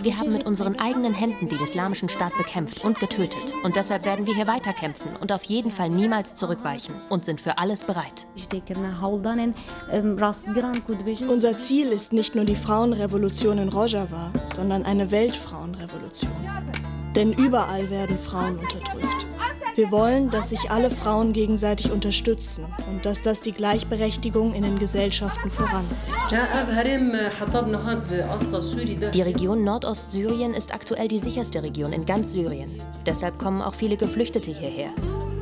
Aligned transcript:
Wir 0.00 0.18
haben 0.18 0.32
mit 0.32 0.46
unseren 0.46 0.78
eigenen 0.78 1.14
Händen 1.14 1.48
den 1.48 1.60
islamischen 1.60 2.08
Staat 2.08 2.36
bekämpft 2.36 2.84
und 2.84 2.98
getötet. 2.98 3.54
Und 3.62 3.76
deshalb 3.76 4.04
werden 4.04 4.26
wir 4.26 4.34
hier 4.34 4.46
weiterkämpfen 4.46 5.16
und 5.20 5.32
auf 5.32 5.44
jeden 5.44 5.70
Fall 5.70 5.90
niemals 5.90 6.34
zurückweichen 6.34 6.94
und 7.08 7.24
sind 7.24 7.40
für 7.40 7.58
alles 7.58 7.84
bereit. 7.84 8.26
Unser 11.28 11.58
Ziel 11.58 11.92
ist 11.92 12.12
nicht 12.12 12.34
nur 12.34 12.44
die 12.44 12.56
Frauenrevolution 12.56 13.58
in 13.58 13.68
Rojava, 13.68 14.32
sondern 14.46 14.84
eine 14.84 15.10
Weltfrauenrevolution. 15.10 16.32
Denn 17.14 17.32
überall 17.32 17.88
werden 17.90 18.18
Frauen 18.18 18.58
unterdrückt. 18.58 19.26
Wir 19.76 19.90
wollen, 19.90 20.30
dass 20.30 20.48
sich 20.48 20.70
alle 20.70 20.90
Frauen 20.90 21.34
gegenseitig 21.34 21.92
unterstützen 21.92 22.64
und 22.88 23.04
dass 23.04 23.20
das 23.20 23.42
die 23.42 23.52
Gleichberechtigung 23.52 24.54
in 24.54 24.62
den 24.62 24.78
Gesellschaften 24.78 25.50
voranbringt. 25.50 26.00
Die 29.14 29.20
Region 29.22 29.64
Nordostsyrien 29.64 30.54
ist 30.54 30.72
aktuell 30.72 31.08
die 31.08 31.18
sicherste 31.18 31.62
Region 31.62 31.92
in 31.92 32.06
ganz 32.06 32.32
Syrien. 32.32 32.80
Deshalb 33.04 33.38
kommen 33.38 33.60
auch 33.60 33.74
viele 33.74 33.98
Geflüchtete 33.98 34.50
hierher. 34.50 34.88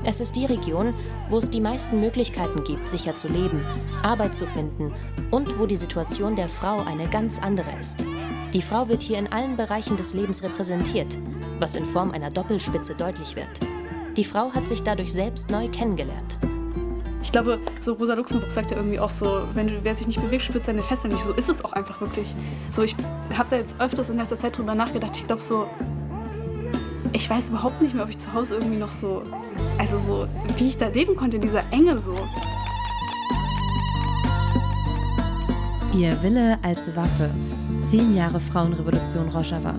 Es 0.02 0.18
ist 0.18 0.34
die 0.34 0.46
Region, 0.46 0.94
wo 1.28 1.38
es 1.38 1.48
die 1.48 1.60
meisten 1.60 2.00
Möglichkeiten 2.00 2.64
gibt, 2.64 2.88
sicher 2.88 3.14
zu 3.14 3.28
leben, 3.28 3.64
Arbeit 4.02 4.34
zu 4.34 4.48
finden 4.48 4.92
und 5.30 5.60
wo 5.60 5.66
die 5.66 5.76
Situation 5.76 6.34
der 6.34 6.48
Frau 6.48 6.82
eine 6.84 7.08
ganz 7.08 7.38
andere 7.38 7.70
ist. 7.80 8.04
Die 8.52 8.62
Frau 8.62 8.88
wird 8.88 9.02
hier 9.02 9.18
in 9.18 9.32
allen 9.32 9.56
Bereichen 9.56 9.96
des 9.96 10.12
Lebens 10.12 10.42
repräsentiert, 10.42 11.16
was 11.60 11.76
in 11.76 11.84
Form 11.84 12.10
einer 12.10 12.32
Doppelspitze 12.32 12.96
deutlich 12.96 13.36
wird. 13.36 13.73
Die 14.16 14.24
Frau 14.24 14.52
hat 14.52 14.68
sich 14.68 14.84
dadurch 14.84 15.12
selbst 15.12 15.50
neu 15.50 15.66
kennengelernt. 15.68 16.38
Ich 17.24 17.32
glaube, 17.32 17.58
so 17.80 17.94
Rosa 17.94 18.14
Luxemburg 18.14 18.52
sagt 18.52 18.70
ja 18.70 18.76
irgendwie 18.76 19.00
auch 19.00 19.10
so, 19.10 19.40
wenn 19.54 19.66
du, 19.66 19.72
wer 19.82 19.92
sich 19.96 20.06
nicht 20.06 20.22
bewegt, 20.22 20.44
spürt 20.44 20.62
seine 20.62 20.84
Fesseln 20.84 21.12
nicht. 21.12 21.24
So 21.24 21.32
ist 21.32 21.48
es 21.48 21.64
auch 21.64 21.72
einfach 21.72 22.00
wirklich. 22.00 22.32
So, 22.70 22.84
ich 22.84 22.94
habe 23.36 23.48
da 23.50 23.56
jetzt 23.56 23.74
öfters 23.80 24.10
in 24.10 24.16
letzter 24.16 24.38
Zeit 24.38 24.56
drüber 24.56 24.76
nachgedacht. 24.76 25.16
Ich 25.16 25.26
glaube 25.26 25.42
so, 25.42 25.66
ich 27.12 27.28
weiß 27.28 27.48
überhaupt 27.48 27.82
nicht 27.82 27.94
mehr, 27.94 28.04
ob 28.04 28.10
ich 28.10 28.18
zu 28.18 28.32
Hause 28.32 28.54
irgendwie 28.54 28.76
noch 28.76 28.90
so, 28.90 29.22
also 29.78 29.98
so, 29.98 30.28
wie 30.58 30.68
ich 30.68 30.76
da 30.76 30.86
leben 30.86 31.16
konnte 31.16 31.38
in 31.38 31.42
dieser 31.42 31.64
Enge 31.72 31.98
so. 31.98 32.14
Ihr 35.92 36.22
Wille 36.22 36.56
als 36.62 36.94
Waffe. 36.94 37.30
Zehn 37.90 38.14
Jahre 38.14 38.38
Frauenrevolution 38.38 39.28
Rojava. 39.28 39.74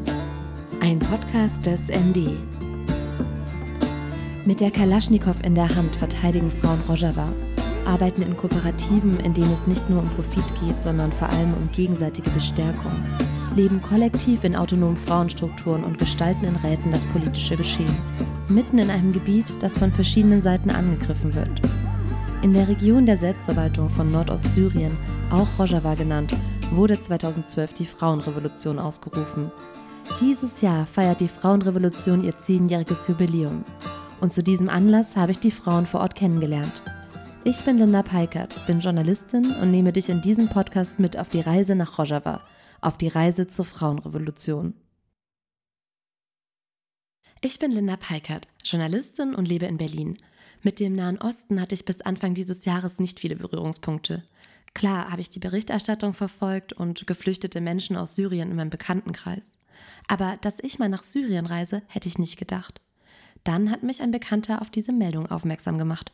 Ein 0.81 0.99
Podcast 0.99 1.65
des 1.65 1.87
ND. 1.89 2.37
Mit 4.45 4.59
der 4.59 4.69
Kalaschnikow 4.69 5.37
in 5.43 5.55
der 5.55 5.75
Hand 5.75 5.95
verteidigen 5.95 6.51
Frauen 6.51 6.79
Rojava, 6.87 7.29
arbeiten 7.83 8.21
in 8.21 8.37
Kooperativen, 8.37 9.19
in 9.21 9.33
denen 9.33 9.51
es 9.51 9.65
nicht 9.65 9.89
nur 9.89 10.03
um 10.03 10.09
Profit 10.09 10.45
geht, 10.61 10.79
sondern 10.79 11.11
vor 11.11 11.29
allem 11.29 11.55
um 11.55 11.71
gegenseitige 11.71 12.29
Bestärkung, 12.29 12.91
leben 13.55 13.81
kollektiv 13.81 14.43
in 14.43 14.55
autonomen 14.55 14.97
Frauenstrukturen 14.97 15.83
und 15.83 15.97
gestalten 15.97 16.45
in 16.45 16.55
Räten 16.57 16.91
das 16.91 17.03
politische 17.05 17.57
Geschehen, 17.57 17.97
mitten 18.47 18.77
in 18.77 18.91
einem 18.91 19.13
Gebiet, 19.13 19.51
das 19.63 19.79
von 19.79 19.91
verschiedenen 19.91 20.43
Seiten 20.43 20.69
angegriffen 20.69 21.33
wird. 21.33 21.61
In 22.43 22.53
der 22.53 22.67
Region 22.67 23.07
der 23.07 23.17
Selbstverwaltung 23.17 23.89
von 23.89 24.11
Nordostsyrien, 24.11 24.95
auch 25.31 25.47
Rojava 25.57 25.95
genannt, 25.95 26.35
wurde 26.69 26.99
2012 26.99 27.73
die 27.73 27.87
Frauenrevolution 27.87 28.77
ausgerufen. 28.77 29.51
Dieses 30.21 30.61
Jahr 30.61 30.85
feiert 30.85 31.19
die 31.19 31.29
Frauenrevolution 31.29 32.23
ihr 32.23 32.37
zehnjähriges 32.37 33.07
Jubiläum. 33.07 33.63
Und 34.21 34.31
zu 34.31 34.41
diesem 34.41 34.69
Anlass 34.69 35.15
habe 35.15 35.31
ich 35.31 35.39
die 35.39 35.51
Frauen 35.51 35.85
vor 35.85 35.99
Ort 35.99 36.15
kennengelernt. 36.15 36.81
Ich 37.43 37.63
bin 37.63 37.77
Linda 37.77 38.01
Peikert, 38.01 38.65
bin 38.65 38.79
Journalistin 38.79 39.51
und 39.51 39.69
nehme 39.69 39.91
dich 39.91 40.09
in 40.09 40.21
diesem 40.21 40.49
Podcast 40.49 40.99
mit 40.99 41.17
auf 41.17 41.29
die 41.29 41.41
Reise 41.41 41.75
nach 41.75 41.99
Rojava, 41.99 42.41
auf 42.81 42.97
die 42.97 43.07
Reise 43.07 43.47
zur 43.47 43.65
Frauenrevolution. 43.65 44.73
Ich 47.41 47.59
bin 47.59 47.71
Linda 47.71 47.97
Peikert, 47.97 48.47
Journalistin 48.63 49.35
und 49.35 49.47
lebe 49.47 49.65
in 49.65 49.77
Berlin. 49.77 50.17
Mit 50.63 50.79
dem 50.79 50.95
Nahen 50.95 51.21
Osten 51.21 51.61
hatte 51.61 51.75
ich 51.75 51.85
bis 51.85 52.01
Anfang 52.01 52.33
dieses 52.33 52.65
Jahres 52.65 52.97
nicht 52.97 53.19
viele 53.19 53.35
Berührungspunkte. 53.35 54.23
Klar 54.73 55.11
habe 55.11 55.21
ich 55.21 55.29
die 55.29 55.39
Berichterstattung 55.39 56.13
verfolgt 56.13 56.73
und 56.73 57.05
geflüchtete 57.05 57.61
Menschen 57.61 57.95
aus 57.95 58.15
Syrien 58.15 58.49
in 58.49 58.55
meinem 58.55 58.71
Bekanntenkreis. 58.71 59.59
Aber 60.07 60.37
dass 60.41 60.59
ich 60.59 60.79
mal 60.79 60.89
nach 60.89 61.03
Syrien 61.03 61.45
reise, 61.45 61.83
hätte 61.87 62.07
ich 62.07 62.17
nicht 62.17 62.37
gedacht. 62.37 62.81
Dann 63.45 63.69
hat 63.69 63.83
mich 63.83 64.01
ein 64.01 64.11
Bekannter 64.11 64.59
auf 64.61 64.71
diese 64.71 64.91
Meldung 64.91 65.27
aufmerksam 65.27 65.77
gemacht. 65.77 66.11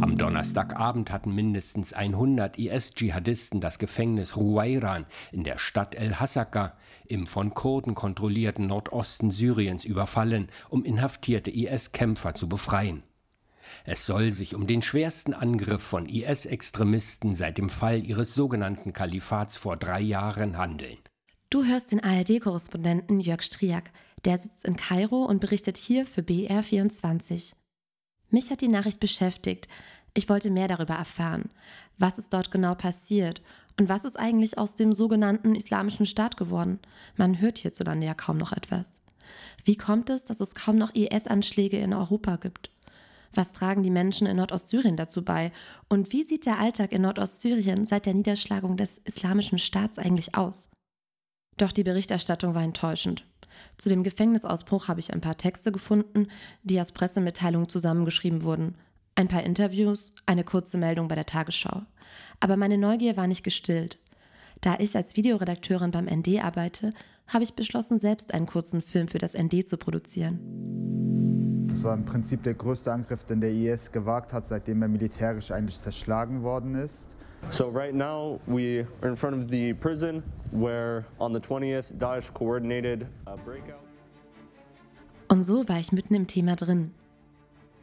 Am 0.00 0.16
Donnerstagabend 0.16 1.12
hatten 1.12 1.34
mindestens 1.34 1.92
100 1.92 2.58
IS-Dschihadisten 2.58 3.60
das 3.60 3.78
Gefängnis 3.78 4.36
Ruwairan 4.36 5.04
in 5.32 5.44
der 5.44 5.58
Stadt 5.58 5.94
El-Hasaka 5.94 6.78
im 7.06 7.26
von 7.26 7.52
Kurden 7.52 7.94
kontrollierten 7.94 8.66
Nordosten 8.66 9.30
Syriens 9.30 9.84
überfallen, 9.84 10.48
um 10.70 10.82
inhaftierte 10.84 11.50
IS-Kämpfer 11.50 12.34
zu 12.34 12.48
befreien. 12.48 13.02
Es 13.84 14.06
soll 14.06 14.32
sich 14.32 14.54
um 14.54 14.66
den 14.66 14.80
schwersten 14.80 15.34
Angriff 15.34 15.82
von 15.82 16.08
IS-Extremisten 16.08 17.34
seit 17.34 17.58
dem 17.58 17.68
Fall 17.68 18.02
ihres 18.02 18.34
sogenannten 18.34 18.94
Kalifats 18.94 19.58
vor 19.58 19.76
drei 19.76 20.00
Jahren 20.00 20.56
handeln. 20.56 20.96
Du 21.50 21.64
hörst 21.64 21.92
den 21.92 22.04
ARD-Korrespondenten 22.04 23.20
Jörg 23.20 23.42
Striak, 23.42 23.90
der 24.26 24.36
sitzt 24.36 24.66
in 24.66 24.76
Kairo 24.76 25.24
und 25.24 25.40
berichtet 25.40 25.78
hier 25.78 26.04
für 26.04 26.20
BR24. 26.20 27.54
Mich 28.28 28.50
hat 28.50 28.60
die 28.60 28.68
Nachricht 28.68 29.00
beschäftigt. 29.00 29.66
Ich 30.12 30.28
wollte 30.28 30.50
mehr 30.50 30.68
darüber 30.68 30.92
erfahren. 30.92 31.48
Was 31.96 32.18
ist 32.18 32.34
dort 32.34 32.50
genau 32.50 32.74
passiert? 32.74 33.40
Und 33.78 33.88
was 33.88 34.04
ist 34.04 34.18
eigentlich 34.18 34.58
aus 34.58 34.74
dem 34.74 34.92
sogenannten 34.92 35.54
Islamischen 35.54 36.04
Staat 36.04 36.36
geworden? 36.36 36.80
Man 37.16 37.40
hört 37.40 37.56
hierzulande 37.56 38.06
ja 38.06 38.12
kaum 38.12 38.36
noch 38.36 38.52
etwas. 38.52 39.02
Wie 39.64 39.76
kommt 39.76 40.10
es, 40.10 40.24
dass 40.24 40.40
es 40.40 40.54
kaum 40.54 40.76
noch 40.76 40.94
IS-Anschläge 40.94 41.78
in 41.78 41.94
Europa 41.94 42.36
gibt? 42.36 42.70
Was 43.32 43.54
tragen 43.54 43.82
die 43.82 43.90
Menschen 43.90 44.26
in 44.26 44.36
Nordostsyrien 44.36 44.98
dazu 44.98 45.24
bei? 45.24 45.52
Und 45.88 46.12
wie 46.12 46.24
sieht 46.24 46.44
der 46.44 46.58
Alltag 46.58 46.92
in 46.92 47.02
Nordostsyrien 47.02 47.86
seit 47.86 48.04
der 48.04 48.12
Niederschlagung 48.12 48.76
des 48.76 48.98
Islamischen 48.98 49.58
Staats 49.58 49.98
eigentlich 49.98 50.34
aus? 50.34 50.68
Doch 51.58 51.72
die 51.72 51.82
Berichterstattung 51.82 52.54
war 52.54 52.62
enttäuschend. 52.62 53.26
Zu 53.76 53.88
dem 53.88 54.04
Gefängnisausbruch 54.04 54.88
habe 54.88 55.00
ich 55.00 55.12
ein 55.12 55.20
paar 55.20 55.36
Texte 55.36 55.72
gefunden, 55.72 56.28
die 56.62 56.80
aus 56.80 56.92
Pressemitteilungen 56.92 57.68
zusammengeschrieben 57.68 58.42
wurden. 58.42 58.76
Ein 59.16 59.28
paar 59.28 59.42
Interviews, 59.42 60.14
eine 60.26 60.44
kurze 60.44 60.78
Meldung 60.78 61.08
bei 61.08 61.16
der 61.16 61.26
Tagesschau. 61.26 61.82
Aber 62.38 62.56
meine 62.56 62.78
Neugier 62.78 63.16
war 63.16 63.26
nicht 63.26 63.42
gestillt. 63.42 63.98
Da 64.60 64.76
ich 64.78 64.96
als 64.96 65.16
Videoredakteurin 65.16 65.90
beim 65.90 66.06
ND 66.06 66.42
arbeite, 66.42 66.94
habe 67.26 67.44
ich 67.44 67.54
beschlossen, 67.54 67.98
selbst 67.98 68.32
einen 68.32 68.46
kurzen 68.46 68.80
Film 68.80 69.08
für 69.08 69.18
das 69.18 69.34
ND 69.34 69.68
zu 69.68 69.76
produzieren. 69.76 70.38
Das 71.68 71.82
war 71.82 71.94
im 71.94 72.04
Prinzip 72.04 72.44
der 72.44 72.54
größte 72.54 72.92
Angriff, 72.92 73.24
den 73.24 73.40
der 73.40 73.52
IS 73.52 73.92
gewagt 73.92 74.32
hat, 74.32 74.46
seitdem 74.46 74.82
er 74.82 74.88
militärisch 74.88 75.50
eigentlich 75.50 75.78
zerschlagen 75.78 76.42
worden 76.42 76.76
ist. 76.76 77.08
So 77.48 77.68
right 77.68 77.94
now 77.94 78.40
we 78.46 78.86
are 79.02 79.08
in 79.08 79.16
front 79.16 79.36
of 79.36 79.50
the 79.50 79.74
prison 79.74 80.22
where 80.50 81.06
on 81.18 81.32
the 81.32 81.40
20th 81.40 81.94
Daesh 81.98 82.32
coordinated 82.32 83.06
a 83.26 83.36
breakout. 83.36 83.80
Und 85.28 85.42
so 85.42 85.68
war 85.68 85.78
ich 85.78 85.92
mitten 85.92 86.14
im 86.14 86.26
Thema 86.26 86.56
drin. 86.56 86.92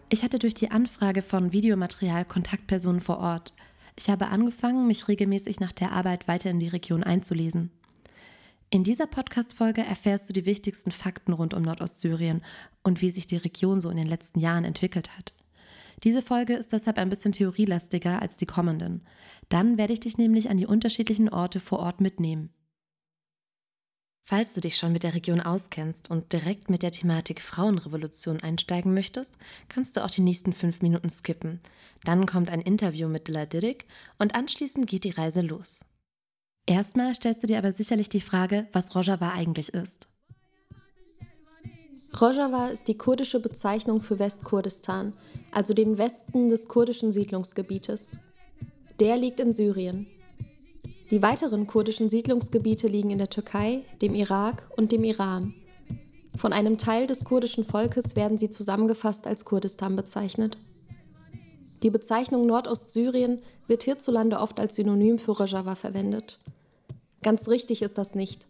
Ich 0.09 0.23
hatte 0.23 0.39
durch 0.39 0.53
die 0.53 0.71
Anfrage 0.71 1.21
von 1.21 1.51
Videomaterial 1.51 2.25
Kontaktpersonen 2.25 3.01
vor 3.01 3.17
Ort. 3.17 3.53
Ich 3.95 4.09
habe 4.09 4.27
angefangen, 4.27 4.87
mich 4.87 5.07
regelmäßig 5.07 5.59
nach 5.59 5.71
der 5.71 5.91
Arbeit 5.91 6.27
weiter 6.27 6.49
in 6.49 6.59
die 6.59 6.67
Region 6.67 7.03
einzulesen. 7.03 7.71
In 8.69 8.83
dieser 8.83 9.07
Podcast-Folge 9.07 9.81
erfährst 9.81 10.27
du 10.27 10.33
die 10.33 10.45
wichtigsten 10.45 10.91
Fakten 10.91 11.33
rund 11.33 11.53
um 11.53 11.61
Nordostsyrien 11.61 12.43
und 12.83 13.01
wie 13.01 13.09
sich 13.09 13.25
die 13.25 13.37
Region 13.37 13.79
so 13.79 13.89
in 13.89 13.97
den 13.97 14.07
letzten 14.07 14.39
Jahren 14.39 14.65
entwickelt 14.65 15.15
hat. 15.17 15.33
Diese 16.03 16.21
Folge 16.21 16.55
ist 16.55 16.71
deshalb 16.73 16.97
ein 16.97 17.09
bisschen 17.09 17.31
theorielastiger 17.31 18.21
als 18.21 18.37
die 18.37 18.45
kommenden. 18.45 19.05
Dann 19.49 19.77
werde 19.77 19.93
ich 19.93 19.99
dich 19.99 20.17
nämlich 20.17 20.49
an 20.49 20.57
die 20.57 20.65
unterschiedlichen 20.65 21.29
Orte 21.29 21.59
vor 21.59 21.79
Ort 21.79 22.01
mitnehmen. 22.01 22.49
Falls 24.27 24.53
du 24.53 24.61
dich 24.61 24.75
schon 24.75 24.91
mit 24.91 25.03
der 25.03 25.13
Region 25.13 25.39
auskennst 25.39 26.09
und 26.09 26.33
direkt 26.33 26.67
mit 26.67 26.81
der 26.81 26.91
Thematik 26.91 27.41
Frauenrevolution 27.41 28.41
einsteigen 28.41 28.91
möchtest, 28.91 29.37
kannst 29.69 29.95
du 29.95 30.03
auch 30.03 30.09
die 30.09 30.23
nächsten 30.23 30.51
fünf 30.51 30.81
Minuten 30.81 31.11
skippen. 31.11 31.59
Dann 32.03 32.25
kommt 32.25 32.49
ein 32.49 32.61
Interview 32.61 33.07
mit 33.07 33.27
Dilla 33.27 33.45
Didik 33.45 33.85
und 34.17 34.33
anschließend 34.33 34.87
geht 34.87 35.03
die 35.03 35.11
Reise 35.11 35.41
los. 35.41 35.85
Erstmal 36.65 37.13
stellst 37.13 37.43
du 37.43 37.47
dir 37.47 37.59
aber 37.59 37.71
sicherlich 37.71 38.09
die 38.09 38.21
Frage, 38.21 38.67
was 38.73 38.95
Rojava 38.95 39.31
eigentlich 39.31 39.75
ist. 39.75 40.07
Rojava 42.21 42.67
ist 42.67 42.87
die 42.87 42.97
kurdische 42.97 43.41
Bezeichnung 43.41 43.99
für 43.99 44.19
Westkurdistan, 44.19 45.11
also 45.51 45.73
den 45.73 45.97
Westen 45.97 46.47
des 46.47 46.69
kurdischen 46.69 47.11
Siedlungsgebietes. 47.11 48.17
Der 49.01 49.17
liegt 49.17 49.41
in 49.41 49.51
Syrien. 49.51 50.07
Die 51.11 51.21
weiteren 51.21 51.67
kurdischen 51.67 52.09
Siedlungsgebiete 52.09 52.87
liegen 52.87 53.09
in 53.09 53.17
der 53.17 53.29
Türkei, 53.29 53.81
dem 54.01 54.15
Irak 54.15 54.71
und 54.77 54.93
dem 54.93 55.03
Iran. 55.03 55.53
Von 56.37 56.53
einem 56.53 56.77
Teil 56.77 57.05
des 57.05 57.25
kurdischen 57.25 57.65
Volkes 57.65 58.15
werden 58.15 58.37
sie 58.37 58.49
zusammengefasst 58.49 59.27
als 59.27 59.43
Kurdistan 59.43 59.97
bezeichnet. 59.97 60.57
Die 61.83 61.89
Bezeichnung 61.89 62.45
Nordostsyrien 62.45 63.41
wird 63.67 63.83
hierzulande 63.83 64.39
oft 64.39 64.59
als 64.59 64.75
Synonym 64.75 65.19
für 65.19 65.31
Rojava 65.31 65.75
verwendet. 65.75 66.39
Ganz 67.21 67.49
richtig 67.49 67.81
ist 67.81 67.97
das 67.97 68.15
nicht. 68.15 68.47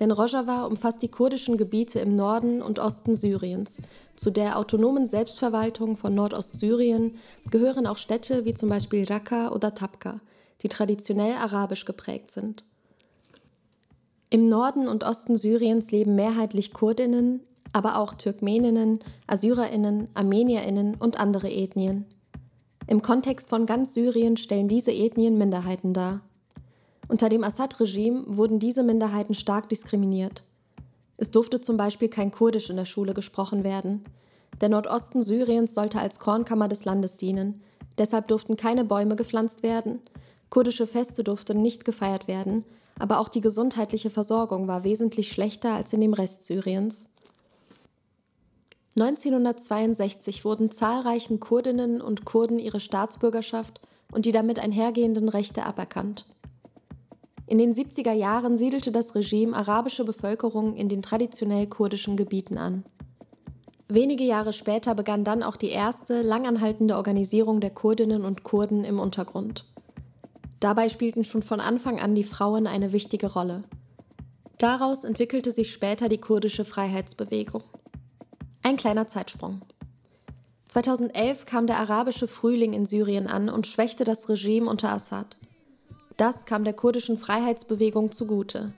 Denn 0.00 0.10
Rojava 0.10 0.64
umfasst 0.64 1.02
die 1.02 1.10
kurdischen 1.10 1.58
Gebiete 1.58 2.00
im 2.00 2.16
Norden 2.16 2.62
und 2.62 2.78
Osten 2.78 3.14
Syriens. 3.14 3.82
Zu 4.16 4.30
der 4.30 4.58
autonomen 4.58 5.06
Selbstverwaltung 5.06 5.98
von 5.98 6.14
Nordostsyrien 6.14 7.16
gehören 7.50 7.86
auch 7.86 7.98
Städte 7.98 8.46
wie 8.46 8.54
zum 8.54 8.70
Beispiel 8.70 9.04
Raqqa 9.04 9.50
oder 9.50 9.74
Tabqa, 9.74 10.20
die 10.62 10.68
traditionell 10.68 11.34
arabisch 11.34 11.84
geprägt 11.84 12.30
sind. 12.30 12.64
Im 14.30 14.48
Norden 14.48 14.88
und 14.88 15.04
Osten 15.04 15.36
Syriens 15.36 15.90
leben 15.90 16.14
mehrheitlich 16.14 16.72
Kurdinnen, 16.72 17.40
aber 17.72 17.98
auch 17.98 18.14
Türkmeninnen, 18.14 19.00
Assyrerinnen, 19.26 20.08
Armenierinnen 20.14 20.94
und 20.94 21.20
andere 21.20 21.50
Ethnien. 21.50 22.06
Im 22.86 23.02
Kontext 23.02 23.50
von 23.50 23.66
ganz 23.66 23.94
Syrien 23.94 24.36
stellen 24.36 24.66
diese 24.66 24.92
Ethnien 24.92 25.36
Minderheiten 25.36 25.92
dar. 25.92 26.22
Unter 27.10 27.28
dem 27.28 27.44
Assad-Regime 27.44 28.24
wurden 28.26 28.58
diese 28.58 28.82
Minderheiten 28.82 29.34
stark 29.34 29.68
diskriminiert. 29.68 30.44
Es 31.18 31.30
durfte 31.30 31.60
zum 31.60 31.76
Beispiel 31.76 32.08
kein 32.08 32.30
Kurdisch 32.30 32.70
in 32.70 32.76
der 32.76 32.86
Schule 32.86 33.12
gesprochen 33.12 33.64
werden. 33.64 34.04
Der 34.62 34.70
Nordosten 34.70 35.20
Syriens 35.20 35.74
sollte 35.74 36.00
als 36.00 36.18
Kornkammer 36.18 36.68
des 36.68 36.84
Landes 36.86 37.16
dienen. 37.18 37.60
Deshalb 37.98 38.28
durften 38.28 38.56
keine 38.56 38.84
Bäume 38.84 39.16
gepflanzt 39.16 39.62
werden. 39.62 40.00
Kurdische 40.48 40.86
Feste 40.86 41.22
durften 41.22 41.60
nicht 41.60 41.84
gefeiert 41.84 42.28
werden 42.28 42.64
aber 43.00 43.18
auch 43.18 43.28
die 43.28 43.40
gesundheitliche 43.40 44.10
Versorgung 44.10 44.68
war 44.68 44.84
wesentlich 44.84 45.32
schlechter 45.32 45.74
als 45.74 45.92
in 45.94 46.02
dem 46.02 46.12
Rest 46.12 46.44
Syriens. 46.44 47.14
1962 48.96 50.44
wurden 50.44 50.70
zahlreichen 50.70 51.40
Kurdinnen 51.40 52.02
und 52.02 52.26
Kurden 52.26 52.58
ihre 52.58 52.78
Staatsbürgerschaft 52.78 53.80
und 54.12 54.26
die 54.26 54.32
damit 54.32 54.58
einhergehenden 54.58 55.30
Rechte 55.30 55.64
aberkannt. 55.64 56.26
In 57.50 57.58
den 57.58 57.74
70er 57.74 58.12
Jahren 58.12 58.56
siedelte 58.56 58.92
das 58.92 59.16
Regime 59.16 59.56
arabische 59.56 60.04
Bevölkerung 60.04 60.76
in 60.76 60.88
den 60.88 61.02
traditionell 61.02 61.66
kurdischen 61.66 62.16
Gebieten 62.16 62.58
an. 62.58 62.84
Wenige 63.88 64.22
Jahre 64.22 64.52
später 64.52 64.94
begann 64.94 65.24
dann 65.24 65.42
auch 65.42 65.56
die 65.56 65.70
erste 65.70 66.22
langanhaltende 66.22 66.94
Organisierung 66.94 67.60
der 67.60 67.70
Kurdinnen 67.70 68.24
und 68.24 68.44
Kurden 68.44 68.84
im 68.84 69.00
Untergrund. 69.00 69.66
Dabei 70.60 70.88
spielten 70.88 71.24
schon 71.24 71.42
von 71.42 71.58
Anfang 71.58 71.98
an 71.98 72.14
die 72.14 72.22
Frauen 72.22 72.68
eine 72.68 72.92
wichtige 72.92 73.32
Rolle. 73.32 73.64
Daraus 74.58 75.02
entwickelte 75.02 75.50
sich 75.50 75.72
später 75.72 76.08
die 76.08 76.20
kurdische 76.20 76.64
Freiheitsbewegung. 76.64 77.64
Ein 78.62 78.76
kleiner 78.76 79.08
Zeitsprung. 79.08 79.60
2011 80.68 81.46
kam 81.46 81.66
der 81.66 81.80
arabische 81.80 82.28
Frühling 82.28 82.74
in 82.74 82.86
Syrien 82.86 83.26
an 83.26 83.48
und 83.48 83.66
schwächte 83.66 84.04
das 84.04 84.28
Regime 84.28 84.70
unter 84.70 84.92
Assad. 84.92 85.36
Das 86.20 86.44
kam 86.44 86.64
der 86.64 86.74
kurdischen 86.74 87.16
Freiheitsbewegung 87.16 88.12
zugute. 88.12 88.74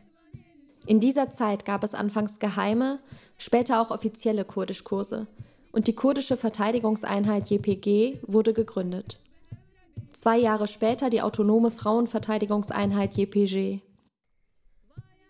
In 0.86 1.00
dieser 1.00 1.30
Zeit 1.30 1.64
gab 1.64 1.82
es 1.82 1.94
anfangs 1.94 2.38
geheime, 2.38 3.00
später 3.36 3.80
auch 3.80 3.90
offizielle 3.90 4.44
Kurdischkurse 4.44 5.26
und 5.72 5.88
die 5.88 5.94
kurdische 5.94 6.36
Verteidigungseinheit 6.36 7.50
JPG 7.50 8.20
wurde 8.26 8.52
gegründet 8.52 9.18
zwei 10.12 10.38
Jahre 10.38 10.68
später 10.68 11.10
die 11.10 11.22
autonome 11.22 11.70
Frauenverteidigungseinheit 11.70 13.16
JPG. 13.16 13.80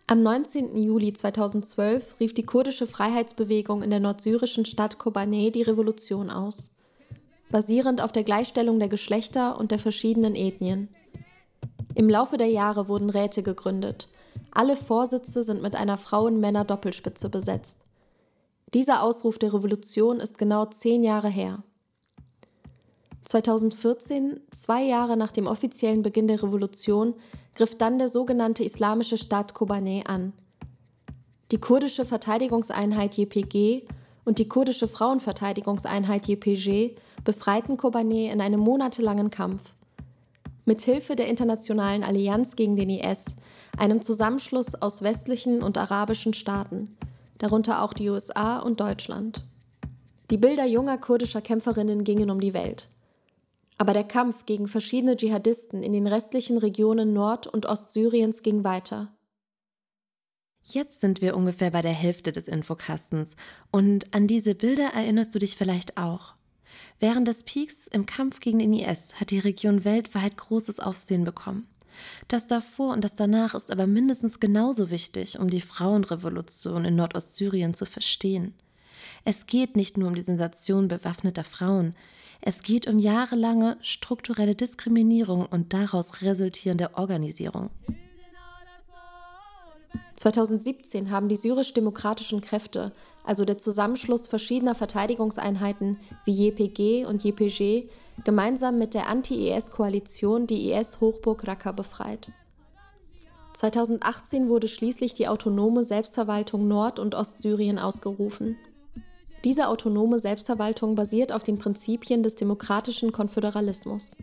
Am 0.06 0.22
19. 0.22 0.76
Juli 0.76 1.12
2012 1.12 2.20
rief 2.20 2.34
die 2.34 2.44
kurdische 2.44 2.86
Freiheitsbewegung 2.86 3.82
in 3.82 3.90
der 3.90 4.00
nordsyrischen 4.00 4.64
Stadt 4.64 4.98
Kobane 4.98 5.50
die 5.50 5.62
Revolution 5.62 6.28
aus, 6.28 6.76
basierend 7.50 8.02
auf 8.02 8.12
der 8.12 8.24
Gleichstellung 8.24 8.78
der 8.78 8.88
Geschlechter 8.88 9.58
und 9.58 9.70
der 9.70 9.78
verschiedenen 9.78 10.34
Ethnien. 10.34 10.88
Im 11.94 12.08
Laufe 12.08 12.36
der 12.36 12.48
Jahre 12.48 12.88
wurden 12.88 13.10
Räte 13.10 13.42
gegründet. 13.42 14.08
Alle 14.50 14.76
Vorsitze 14.76 15.42
sind 15.42 15.62
mit 15.62 15.76
einer 15.76 15.98
Frauen-Männer-Doppelspitze 15.98 17.28
besetzt. 17.28 17.84
Dieser 18.74 19.02
Ausruf 19.02 19.38
der 19.38 19.52
Revolution 19.52 20.20
ist 20.20 20.38
genau 20.38 20.64
zehn 20.66 21.04
Jahre 21.04 21.28
her. 21.28 21.62
2014, 23.24 24.40
zwei 24.50 24.82
Jahre 24.82 25.16
nach 25.16 25.32
dem 25.32 25.46
offiziellen 25.46 26.02
Beginn 26.02 26.26
der 26.28 26.42
Revolution, 26.42 27.14
griff 27.54 27.76
dann 27.76 27.98
der 27.98 28.08
sogenannte 28.08 28.64
Islamische 28.64 29.18
Staat 29.18 29.54
Kobane 29.54 30.02
an. 30.06 30.32
Die 31.50 31.58
kurdische 31.58 32.04
Verteidigungseinheit 32.04 33.16
JPG 33.16 33.84
und 34.24 34.38
die 34.38 34.48
kurdische 34.48 34.88
Frauenverteidigungseinheit 34.88 36.26
JPG 36.26 36.96
befreiten 37.24 37.76
Kobane 37.76 38.32
in 38.32 38.40
einem 38.40 38.60
monatelangen 38.60 39.30
Kampf. 39.30 39.74
Mithilfe 40.64 41.16
der 41.16 41.26
Internationalen 41.26 42.04
Allianz 42.04 42.56
gegen 42.56 42.76
den 42.76 42.90
IS, 42.90 43.36
einem 43.76 44.00
Zusammenschluss 44.00 44.74
aus 44.74 45.02
westlichen 45.02 45.62
und 45.62 45.76
arabischen 45.76 46.34
Staaten, 46.34 46.96
darunter 47.38 47.82
auch 47.82 47.92
die 47.92 48.08
USA 48.10 48.58
und 48.58 48.80
Deutschland. 48.80 49.44
Die 50.30 50.36
Bilder 50.38 50.64
junger 50.64 50.98
kurdischer 50.98 51.42
Kämpferinnen 51.42 52.04
gingen 52.04 52.30
um 52.30 52.40
die 52.40 52.54
Welt. 52.54 52.88
Aber 53.76 53.92
der 53.92 54.04
Kampf 54.04 54.46
gegen 54.46 54.68
verschiedene 54.68 55.16
Dschihadisten 55.16 55.82
in 55.82 55.92
den 55.92 56.06
restlichen 56.06 56.58
Regionen 56.58 57.12
Nord- 57.12 57.48
und 57.48 57.66
Ostsyriens 57.66 58.42
ging 58.42 58.62
weiter. 58.62 59.12
Jetzt 60.62 61.00
sind 61.00 61.20
wir 61.20 61.36
ungefähr 61.36 61.72
bei 61.72 61.82
der 61.82 61.92
Hälfte 61.92 62.30
des 62.30 62.46
Infokastens 62.46 63.36
und 63.72 64.14
an 64.14 64.28
diese 64.28 64.54
Bilder 64.54 64.90
erinnerst 64.94 65.34
du 65.34 65.40
dich 65.40 65.56
vielleicht 65.56 65.98
auch. 65.98 66.34
Während 67.00 67.28
des 67.28 67.42
Peaks 67.42 67.86
im 67.86 68.06
Kampf 68.06 68.40
gegen 68.40 68.58
den 68.58 68.72
IS 68.72 69.14
hat 69.14 69.30
die 69.30 69.38
Region 69.38 69.84
weltweit 69.84 70.36
großes 70.36 70.80
Aufsehen 70.80 71.24
bekommen. 71.24 71.66
Das 72.28 72.46
davor 72.46 72.92
und 72.92 73.02
das 73.02 73.14
danach 73.14 73.54
ist 73.54 73.70
aber 73.70 73.86
mindestens 73.86 74.40
genauso 74.40 74.90
wichtig, 74.90 75.38
um 75.38 75.50
die 75.50 75.60
Frauenrevolution 75.60 76.84
in 76.84 76.96
Nordostsyrien 76.96 77.74
zu 77.74 77.84
verstehen. 77.84 78.54
Es 79.24 79.46
geht 79.46 79.76
nicht 79.76 79.98
nur 79.98 80.08
um 80.08 80.14
die 80.14 80.22
Sensation 80.22 80.88
bewaffneter 80.88 81.44
Frauen, 81.44 81.94
es 82.44 82.62
geht 82.62 82.88
um 82.88 82.98
jahrelange 82.98 83.76
strukturelle 83.82 84.56
Diskriminierung 84.56 85.46
und 85.46 85.72
daraus 85.72 86.22
resultierende 86.22 86.96
Organisierung. 86.96 87.70
2017 90.16 91.10
haben 91.10 91.28
die 91.28 91.36
syrisch-demokratischen 91.36 92.40
Kräfte, 92.40 92.92
also 93.24 93.44
der 93.44 93.58
Zusammenschluss 93.58 94.26
verschiedener 94.26 94.74
Verteidigungseinheiten 94.74 95.98
wie 96.24 96.48
JPG 96.48 97.04
und 97.06 97.22
JPG, 97.24 97.88
gemeinsam 98.24 98.78
mit 98.78 98.94
der 98.94 99.08
Anti-IS-Koalition 99.08 100.46
die 100.46 100.70
IS-Hochburg 100.72 101.46
Raqqa 101.46 101.72
befreit. 101.72 102.30
2018 103.54 104.48
wurde 104.48 104.68
schließlich 104.68 105.14
die 105.14 105.28
autonome 105.28 105.84
Selbstverwaltung 105.84 106.68
Nord- 106.68 106.98
und 106.98 107.14
Ostsyrien 107.14 107.78
ausgerufen. 107.78 108.56
Diese 109.44 109.68
autonome 109.68 110.18
Selbstverwaltung 110.18 110.94
basiert 110.94 111.32
auf 111.32 111.42
den 111.42 111.58
Prinzipien 111.58 112.22
des 112.22 112.36
demokratischen 112.36 113.12
Konföderalismus. 113.12 114.16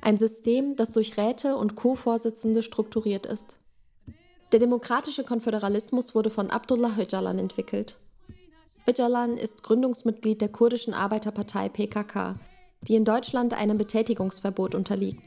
Ein 0.00 0.16
System, 0.16 0.76
das 0.76 0.92
durch 0.92 1.16
Räte 1.18 1.56
und 1.56 1.74
Co-Vorsitzende 1.74 2.62
strukturiert 2.62 3.26
ist. 3.26 3.58
Der 4.52 4.60
demokratische 4.60 5.24
Konföderalismus 5.24 6.14
wurde 6.14 6.28
von 6.28 6.50
Abdullah 6.50 6.92
Öcalan 6.98 7.38
entwickelt. 7.38 7.98
Öcalan 8.86 9.38
ist 9.38 9.62
Gründungsmitglied 9.62 10.42
der 10.42 10.50
kurdischen 10.50 10.92
Arbeiterpartei 10.92 11.70
PKK, 11.70 12.38
die 12.86 12.96
in 12.96 13.06
Deutschland 13.06 13.54
einem 13.54 13.78
Betätigungsverbot 13.78 14.74
unterliegt. 14.74 15.22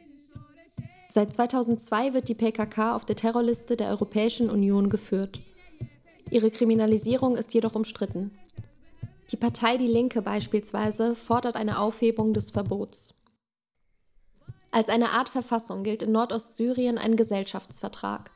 Seit 1.10 1.34
2002 1.34 2.14
wird 2.14 2.28
die 2.28 2.36
PKK 2.36 2.96
auf 2.96 3.06
der 3.06 3.16
Terrorliste 3.16 3.76
der 3.76 3.90
Europäischen 3.90 4.52
Union 4.52 4.90
geführt. 4.90 5.42
Ihre 6.30 6.52
Kriminalisierung 6.52 7.36
ist 7.36 7.54
jedoch 7.54 7.74
umstritten. 7.74 8.32
Die 9.32 9.38
Partei 9.38 9.78
Die 9.78 9.88
Linke 9.88 10.22
beispielsweise 10.22 11.16
fordert 11.16 11.56
eine 11.56 11.80
Aufhebung 11.80 12.34
des 12.34 12.52
Verbots. 12.52 13.16
Als 14.72 14.90
eine 14.90 15.12
Art 15.12 15.30
Verfassung 15.30 15.84
gilt 15.84 16.04
in 16.04 16.12
Nordostsyrien 16.12 17.00
ein 17.00 17.16
Gesellschaftsvertrag. 17.16 18.35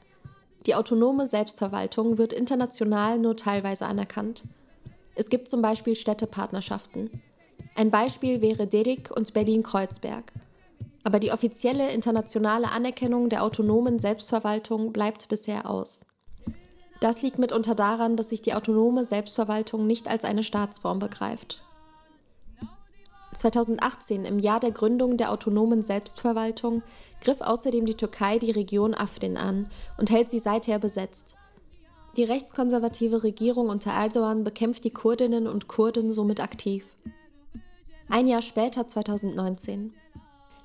Die 0.65 0.75
autonome 0.75 1.27
Selbstverwaltung 1.27 2.17
wird 2.17 2.33
international 2.33 3.17
nur 3.17 3.37
teilweise 3.37 3.85
anerkannt. 3.85 4.43
Es 5.15 5.29
gibt 5.29 5.47
zum 5.47 5.61
Beispiel 5.61 5.95
Städtepartnerschaften. 5.95 7.09
Ein 7.75 7.91
Beispiel 7.91 8.41
wäre 8.41 8.67
Derik 8.67 9.11
und 9.15 9.33
Berlin-Kreuzberg. 9.33 10.31
Aber 11.03 11.19
die 11.19 11.31
offizielle 11.31 11.91
internationale 11.91 12.71
Anerkennung 12.71 13.29
der 13.29 13.43
autonomen 13.43 13.99
Selbstverwaltung 13.99 14.91
bleibt 14.91 15.29
bisher 15.29 15.69
aus. 15.69 16.07
Das 16.99 17.21
liegt 17.21 17.39
mitunter 17.39 17.75
daran, 17.75 18.17
dass 18.17 18.29
sich 18.29 18.41
die 18.41 18.53
autonome 18.53 19.05
Selbstverwaltung 19.05 19.87
nicht 19.87 20.09
als 20.09 20.25
eine 20.25 20.43
Staatsform 20.43 20.99
begreift. 20.99 21.63
2018, 23.33 24.25
im 24.25 24.39
Jahr 24.39 24.59
der 24.59 24.71
Gründung 24.71 25.17
der 25.17 25.31
autonomen 25.31 25.83
Selbstverwaltung, 25.83 26.83
griff 27.21 27.41
außerdem 27.41 27.85
die 27.85 27.95
Türkei 27.95 28.39
die 28.39 28.51
Region 28.51 28.93
Afrin 28.93 29.37
an 29.37 29.69
und 29.97 30.09
hält 30.09 30.29
sie 30.29 30.39
seither 30.39 30.79
besetzt. 30.79 31.35
Die 32.17 32.23
rechtskonservative 32.23 33.23
Regierung 33.23 33.69
unter 33.69 33.91
Erdogan 33.91 34.43
bekämpft 34.43 34.83
die 34.83 34.91
Kurdinnen 34.91 35.47
und 35.47 35.67
Kurden 35.67 36.11
somit 36.11 36.39
aktiv. 36.39 36.83
Ein 38.09 38.27
Jahr 38.27 38.41
später, 38.41 38.87
2019. 38.87 39.93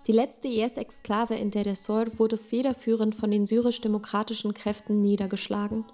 Die 0.06 0.12
letzte 0.12 0.48
IS-Exklave 0.48 1.34
in 1.34 1.50
Deir 1.50 1.66
ez-Zor 1.66 2.06
wurde 2.18 2.36
federführend 2.36 3.14
von 3.14 3.30
den 3.30 3.46
syrisch-demokratischen 3.46 4.54
Kräften 4.54 5.00
niedergeschlagen. 5.00 5.84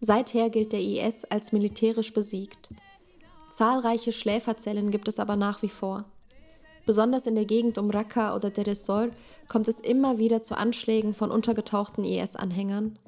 Seither 0.00 0.50
gilt 0.50 0.72
der 0.72 0.80
IS 0.80 1.24
als 1.24 1.52
militärisch 1.52 2.12
besiegt. 2.12 2.70
Zahlreiche 3.52 4.12
Schläferzellen 4.12 4.90
gibt 4.90 5.08
es 5.08 5.20
aber 5.20 5.36
nach 5.36 5.60
wie 5.60 5.68
vor. 5.68 6.06
Besonders 6.86 7.26
in 7.26 7.34
der 7.34 7.44
Gegend 7.44 7.76
um 7.76 7.90
Raqqa 7.90 8.34
oder 8.34 8.48
Deir 8.48 8.68
ez-Zor 8.68 9.10
kommt 9.46 9.68
es 9.68 9.78
immer 9.78 10.16
wieder 10.16 10.42
zu 10.42 10.56
Anschlägen 10.56 11.12
von 11.12 11.30
untergetauchten 11.30 12.02
IS-Anhängern. 12.02 12.98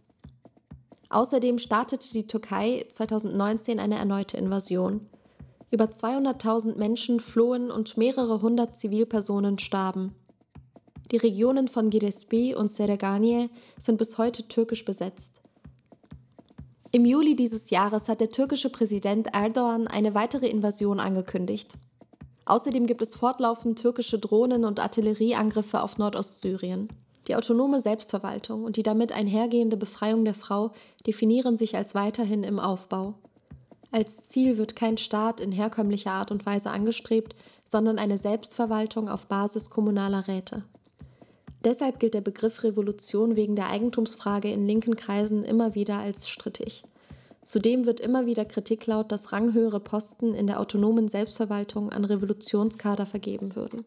Außerdem 1.08 1.56
startete 1.58 2.12
die 2.12 2.26
Türkei 2.26 2.84
2019 2.86 3.80
eine 3.80 3.96
erneute 3.96 4.36
Invasion. 4.36 5.08
Über 5.70 5.86
200.000 5.86 6.76
Menschen 6.76 7.20
flohen 7.20 7.70
und 7.70 7.96
mehrere 7.96 8.42
hundert 8.42 8.76
Zivilpersonen 8.76 9.58
starben. 9.58 10.14
Die 11.10 11.16
Regionen 11.16 11.68
von 11.68 11.88
Girespi 11.88 12.54
und 12.54 12.68
Sereganie 12.68 13.48
sind 13.78 13.96
bis 13.96 14.18
heute 14.18 14.46
türkisch 14.46 14.84
besetzt. 14.84 15.40
Im 16.94 17.04
Juli 17.04 17.34
dieses 17.34 17.70
Jahres 17.70 18.08
hat 18.08 18.20
der 18.20 18.30
türkische 18.30 18.70
Präsident 18.70 19.34
Erdogan 19.34 19.88
eine 19.88 20.14
weitere 20.14 20.46
Invasion 20.46 21.00
angekündigt. 21.00 21.74
Außerdem 22.44 22.86
gibt 22.86 23.02
es 23.02 23.16
fortlaufend 23.16 23.80
türkische 23.80 24.20
Drohnen- 24.20 24.64
und 24.64 24.78
Artillerieangriffe 24.78 25.82
auf 25.82 25.98
Nordostsyrien. 25.98 26.86
Die 27.26 27.34
autonome 27.34 27.80
Selbstverwaltung 27.80 28.62
und 28.62 28.76
die 28.76 28.84
damit 28.84 29.10
einhergehende 29.10 29.76
Befreiung 29.76 30.24
der 30.24 30.34
Frau 30.34 30.70
definieren 31.04 31.56
sich 31.56 31.76
als 31.76 31.96
weiterhin 31.96 32.44
im 32.44 32.60
Aufbau. 32.60 33.14
Als 33.90 34.28
Ziel 34.28 34.56
wird 34.56 34.76
kein 34.76 34.96
Staat 34.96 35.40
in 35.40 35.50
herkömmlicher 35.50 36.12
Art 36.12 36.30
und 36.30 36.46
Weise 36.46 36.70
angestrebt, 36.70 37.34
sondern 37.64 37.98
eine 37.98 38.18
Selbstverwaltung 38.18 39.08
auf 39.08 39.26
Basis 39.26 39.68
kommunaler 39.68 40.28
Räte. 40.28 40.62
Deshalb 41.64 41.98
gilt 41.98 42.14
der 42.14 42.20
Begriff 42.20 42.62
Revolution 42.62 43.36
wegen 43.36 43.56
der 43.56 43.70
Eigentumsfrage 43.70 44.52
in 44.52 44.66
linken 44.66 44.96
Kreisen 44.96 45.44
immer 45.44 45.74
wieder 45.74 45.98
als 45.98 46.28
strittig. 46.28 46.84
Zudem 47.46 47.86
wird 47.86 48.00
immer 48.00 48.26
wieder 48.26 48.44
Kritik 48.44 48.86
laut, 48.86 49.12
dass 49.12 49.32
ranghöhere 49.32 49.80
Posten 49.80 50.34
in 50.34 50.46
der 50.46 50.60
autonomen 50.60 51.08
Selbstverwaltung 51.08 51.90
an 51.90 52.04
Revolutionskader 52.04 53.06
vergeben 53.06 53.54
würden. 53.54 53.84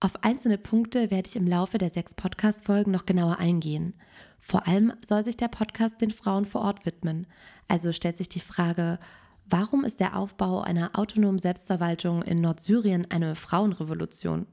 Auf 0.00 0.22
einzelne 0.22 0.58
Punkte 0.58 1.10
werde 1.10 1.28
ich 1.28 1.36
im 1.36 1.46
Laufe 1.46 1.78
der 1.78 1.88
sechs 1.88 2.14
Podcast-Folgen 2.14 2.90
noch 2.90 3.06
genauer 3.06 3.38
eingehen. 3.38 3.96
Vor 4.38 4.66
allem 4.66 4.92
soll 5.04 5.24
sich 5.24 5.38
der 5.38 5.48
Podcast 5.48 6.02
den 6.02 6.10
Frauen 6.10 6.44
vor 6.44 6.60
Ort 6.60 6.84
widmen. 6.84 7.26
Also 7.68 7.92
stellt 7.92 8.18
sich 8.18 8.28
die 8.28 8.40
Frage, 8.40 8.98
warum 9.46 9.84
ist 9.84 10.00
der 10.00 10.16
Aufbau 10.16 10.60
einer 10.60 10.98
autonomen 10.98 11.38
Selbstverwaltung 11.38 12.22
in 12.22 12.42
Nordsyrien 12.42 13.10
eine 13.10 13.34
Frauenrevolution? 13.34 14.46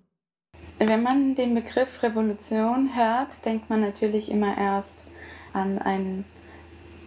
Wenn 0.79 1.03
man 1.03 1.35
den 1.35 1.53
Begriff 1.53 2.01
Revolution 2.01 2.95
hört, 2.95 3.45
denkt 3.45 3.69
man 3.69 3.81
natürlich 3.81 4.31
immer 4.31 4.57
erst 4.57 5.05
an 5.53 5.79
einen 5.79 6.25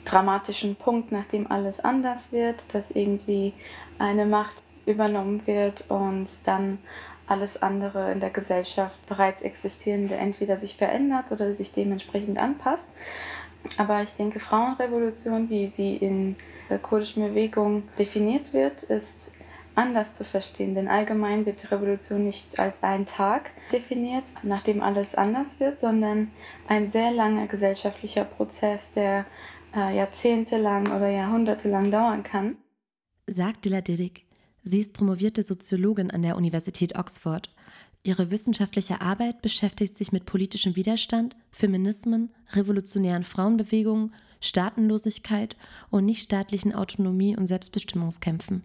dramatischen 0.05 0.77
Punkt, 0.77 1.13
nachdem 1.13 1.51
alles 1.51 1.81
anders 1.81 2.31
wird, 2.31 2.63
dass 2.73 2.91
irgendwie 2.91 3.53
eine 3.99 4.27
Macht 4.27 4.63
übernommen 4.87 5.47
wird 5.47 5.91
und 5.91 6.29
dann 6.45 6.79
alles 7.27 7.63
andere 7.63 8.13
in 8.13 8.21
der 8.21 8.31
Gesellschaft 8.31 8.99
bereits 9.07 9.43
existierende 9.43 10.15
entweder 10.17 10.57
sich 10.57 10.77
verändert 10.77 11.33
oder 11.33 11.53
sich 11.55 11.73
dementsprechend 11.73 12.39
anpasst. 12.39 12.87
Aber 13.79 14.03
ich 14.03 14.13
denke, 14.13 14.41
Frauenrevolution, 14.41 15.49
wie 15.49 15.69
sie 15.69 15.97
in 15.97 16.37
der 16.69 16.79
kurdischen 16.79 17.27
Bewegung 17.27 17.85
definiert 17.99 18.53
wird, 18.53 18.83
ist 18.83 19.33
anders 19.75 20.15
zu 20.15 20.25
verstehen. 20.25 20.75
Denn 20.75 20.89
allgemein 20.89 21.47
wird 21.47 21.63
die 21.63 21.67
Revolution 21.67 22.25
nicht 22.25 22.59
als 22.59 22.83
ein 22.83 23.07
Tag 23.07 23.51
definiert, 23.73 24.25
nachdem 24.43 24.83
alles 24.83 25.15
anders 25.15 25.61
wird, 25.61 25.81
sondern 25.81 26.31
ein 26.69 26.91
sehr 26.91 27.11
langer 27.11 27.47
gesellschaftlicher 27.47 28.25
Prozess, 28.25 28.91
der 28.91 29.27
äh, 29.75 29.97
jahrzehntelang 29.97 30.89
oder 30.89 31.09
jahrhundertelang 31.09 31.91
dauern 31.91 32.23
kann. 32.23 32.57
Sagt 33.27 33.65
Dilla 33.65 33.81
Didik. 33.81 34.27
Sie 34.63 34.81
ist 34.81 34.95
promovierte 34.95 35.43
Soziologin 35.43 36.11
an 36.11 36.23
der 36.23 36.37
Universität 36.37 36.97
Oxford. 36.97 37.51
Ihre 38.03 38.31
wissenschaftliche 38.31 39.01
Arbeit 39.01 39.43
beschäftigt 39.43 39.97
sich 39.97 40.13
mit 40.13 40.27
politischem 40.27 40.77
Widerstand, 40.77 41.37
Feminismen, 41.51 42.35
revolutionären 42.53 43.25
Frauenbewegungen, 43.25 44.15
Staatenlosigkeit 44.41 45.57
und 45.91 46.05
nichtstaatlichen 46.05 46.75
Autonomie- 46.75 47.37
und 47.37 47.47
Selbstbestimmungskämpfen. 47.47 48.63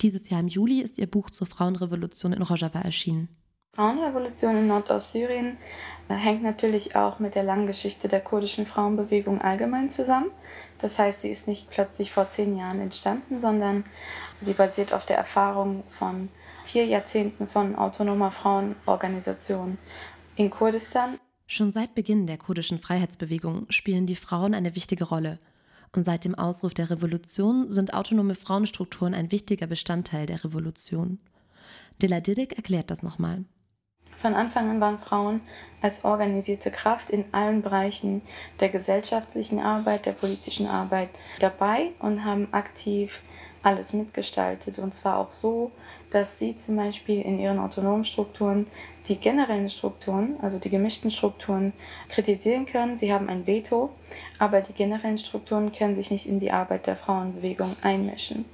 Dieses 0.00 0.30
Jahr 0.30 0.40
im 0.40 0.48
Juli 0.48 0.80
ist 0.80 0.98
ihr 0.98 1.10
Buch 1.10 1.30
zur 1.30 1.46
Frauenrevolution 1.46 2.32
in 2.32 2.42
Rojava 2.42 2.80
erschienen. 2.80 3.28
Frauenrevolution 3.74 4.56
in 4.56 4.66
Nordostsyrien 4.66 5.56
äh, 6.08 6.14
hängt 6.14 6.42
natürlich 6.42 6.96
auch 6.96 7.18
mit 7.18 7.34
der 7.34 7.44
langen 7.44 7.66
Geschichte 7.66 8.08
der 8.08 8.20
kurdischen 8.20 8.66
Frauenbewegung 8.66 9.40
allgemein 9.40 9.90
zusammen. 9.90 10.30
Das 10.78 10.98
heißt, 10.98 11.20
sie 11.20 11.30
ist 11.30 11.46
nicht 11.46 11.70
plötzlich 11.70 12.10
vor 12.10 12.30
zehn 12.30 12.56
Jahren 12.56 12.80
entstanden, 12.80 13.38
sondern 13.38 13.84
Sie 14.40 14.54
basiert 14.54 14.92
auf 14.94 15.04
der 15.04 15.18
Erfahrung 15.18 15.84
von 15.88 16.30
vier 16.64 16.86
Jahrzehnten 16.86 17.46
von 17.46 17.76
autonomer 17.76 18.30
Frauenorganisation 18.30 19.78
in 20.36 20.50
Kurdistan. 20.50 21.18
Schon 21.46 21.70
seit 21.70 21.94
Beginn 21.94 22.26
der 22.26 22.38
kurdischen 22.38 22.78
Freiheitsbewegung 22.78 23.66
spielen 23.70 24.06
die 24.06 24.16
Frauen 24.16 24.54
eine 24.54 24.74
wichtige 24.74 25.04
Rolle. 25.04 25.40
Und 25.94 26.04
seit 26.04 26.24
dem 26.24 26.36
Ausruf 26.36 26.72
der 26.72 26.90
Revolution 26.90 27.70
sind 27.70 27.94
autonome 27.94 28.34
Frauenstrukturen 28.34 29.14
ein 29.14 29.32
wichtiger 29.32 29.66
Bestandteil 29.66 30.26
der 30.26 30.44
Revolution. 30.44 31.18
Dela 32.00 32.20
Didik 32.20 32.56
erklärt 32.56 32.90
das 32.90 33.02
nochmal. 33.02 33.44
Von 34.16 34.34
Anfang 34.34 34.68
an 34.70 34.80
waren 34.80 34.98
Frauen 34.98 35.40
als 35.82 36.04
organisierte 36.04 36.70
Kraft 36.70 37.10
in 37.10 37.24
allen 37.32 37.62
Bereichen 37.62 38.22
der 38.60 38.68
gesellschaftlichen 38.68 39.60
Arbeit, 39.60 40.06
der 40.06 40.12
politischen 40.12 40.66
Arbeit 40.66 41.10
dabei 41.38 41.92
und 41.98 42.24
haben 42.24 42.52
aktiv 42.52 43.20
alles 43.62 43.92
mitgestaltet. 43.92 44.78
Und 44.78 44.94
zwar 44.94 45.18
auch 45.18 45.32
so, 45.32 45.72
dass 46.10 46.38
sie 46.38 46.56
zum 46.56 46.76
Beispiel 46.76 47.20
in 47.22 47.38
ihren 47.38 47.58
autonomen 47.58 48.04
Strukturen 48.04 48.66
die 49.08 49.16
generellen 49.16 49.70
Strukturen, 49.70 50.36
also 50.40 50.58
die 50.58 50.70
gemischten 50.70 51.10
Strukturen, 51.10 51.72
kritisieren 52.08 52.66
können. 52.66 52.96
Sie 52.96 53.12
haben 53.12 53.28
ein 53.28 53.46
Veto, 53.46 53.90
aber 54.38 54.60
die 54.60 54.72
generellen 54.72 55.18
Strukturen 55.18 55.72
können 55.72 55.96
sich 55.96 56.10
nicht 56.10 56.26
in 56.26 56.38
die 56.38 56.52
Arbeit 56.52 56.86
der 56.86 56.96
Frauenbewegung 56.96 57.74
einmischen. 57.82 58.44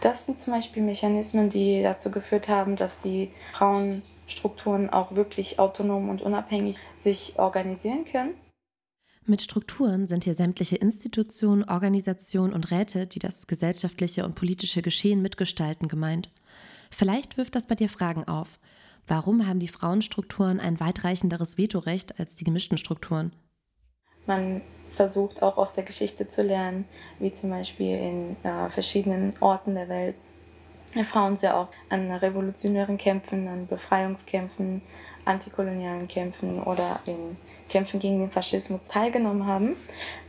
Das 0.00 0.26
sind 0.26 0.38
zum 0.38 0.52
Beispiel 0.52 0.82
Mechanismen, 0.82 1.48
die 1.48 1.82
dazu 1.82 2.10
geführt 2.10 2.48
haben, 2.48 2.76
dass 2.76 3.00
die 3.00 3.30
Frauenstrukturen 3.52 4.90
auch 4.90 5.14
wirklich 5.14 5.58
autonom 5.58 6.08
und 6.08 6.22
unabhängig 6.22 6.76
sich 7.00 7.38
organisieren 7.38 8.04
können. 8.04 8.34
Mit 9.26 9.40
Strukturen 9.40 10.06
sind 10.06 10.24
hier 10.24 10.34
sämtliche 10.34 10.76
Institutionen, 10.76 11.64
Organisationen 11.64 12.52
und 12.52 12.70
Räte, 12.70 13.06
die 13.06 13.20
das 13.20 13.46
gesellschaftliche 13.46 14.22
und 14.26 14.34
politische 14.34 14.82
Geschehen 14.82 15.22
mitgestalten, 15.22 15.88
gemeint. 15.88 16.28
Vielleicht 16.94 17.36
wirft 17.36 17.56
das 17.56 17.66
bei 17.66 17.74
dir 17.74 17.88
Fragen 17.88 18.24
auf. 18.28 18.60
Warum 19.08 19.48
haben 19.48 19.58
die 19.58 19.68
Frauenstrukturen 19.68 20.60
ein 20.60 20.78
weitreichenderes 20.78 21.58
Vetorecht 21.58 22.20
als 22.20 22.36
die 22.36 22.44
gemischten 22.44 22.78
Strukturen? 22.78 23.32
Man 24.26 24.62
versucht 24.90 25.42
auch 25.42 25.58
aus 25.58 25.72
der 25.72 25.82
Geschichte 25.82 26.28
zu 26.28 26.42
lernen, 26.42 26.84
wie 27.18 27.32
zum 27.32 27.50
Beispiel 27.50 27.98
in 27.98 28.36
äh, 28.44 28.70
verschiedenen 28.70 29.34
Orten 29.40 29.74
der 29.74 29.88
Welt 29.88 30.14
Frauen 31.02 31.36
sehr 31.36 31.56
oft 31.56 31.72
an 31.88 32.12
revolutionären 32.12 32.96
Kämpfen, 32.96 33.48
an 33.48 33.66
Befreiungskämpfen, 33.66 34.80
antikolonialen 35.24 36.06
Kämpfen 36.06 36.62
oder 36.62 37.00
in 37.06 37.36
Kämpfen 37.68 37.98
gegen 37.98 38.20
den 38.20 38.30
Faschismus 38.30 38.84
teilgenommen 38.84 39.46
haben, 39.46 39.74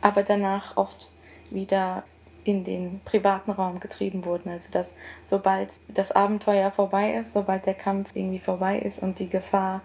aber 0.01 0.23
danach 0.23 0.75
oft 0.77 1.11
wieder 1.51 2.03
in 2.45 2.63
den 2.63 3.01
privaten 3.03 3.51
Raum 3.51 3.81
getrieben 3.81 4.23
wurden. 4.23 4.49
Also 4.49 4.71
dass 4.71 4.93
sobald 5.25 5.73
das 5.89 6.11
Abenteuer 6.13 6.71
vorbei 6.71 7.15
ist, 7.15 7.33
sobald 7.33 7.65
der 7.65 7.73
Kampf 7.73 8.11
irgendwie 8.13 8.39
vorbei 8.39 8.79
ist 8.79 8.99
und 8.99 9.19
die 9.19 9.29
Gefahr 9.29 9.81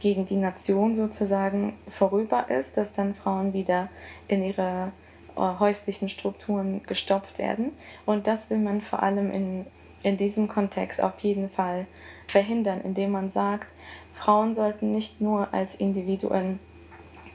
gegen 0.00 0.26
die 0.26 0.36
Nation 0.36 0.96
sozusagen 0.96 1.74
vorüber 1.88 2.50
ist, 2.50 2.76
dass 2.76 2.92
dann 2.92 3.14
Frauen 3.14 3.52
wieder 3.52 3.88
in 4.28 4.42
ihre 4.42 4.92
äh, 5.36 5.40
häuslichen 5.40 6.08
Strukturen 6.08 6.82
gestopft 6.86 7.38
werden. 7.38 7.72
Und 8.06 8.26
das 8.26 8.50
will 8.50 8.58
man 8.58 8.80
vor 8.80 9.02
allem 9.02 9.30
in, 9.30 9.66
in 10.02 10.16
diesem 10.16 10.48
Kontext 10.48 11.02
auf 11.02 11.20
jeden 11.20 11.48
Fall 11.48 11.86
verhindern, 12.26 12.80
indem 12.82 13.12
man 13.12 13.30
sagt, 13.30 13.72
Frauen 14.14 14.54
sollten 14.54 14.92
nicht 14.92 15.20
nur 15.20 15.52
als 15.54 15.74
Individuen 15.74 16.58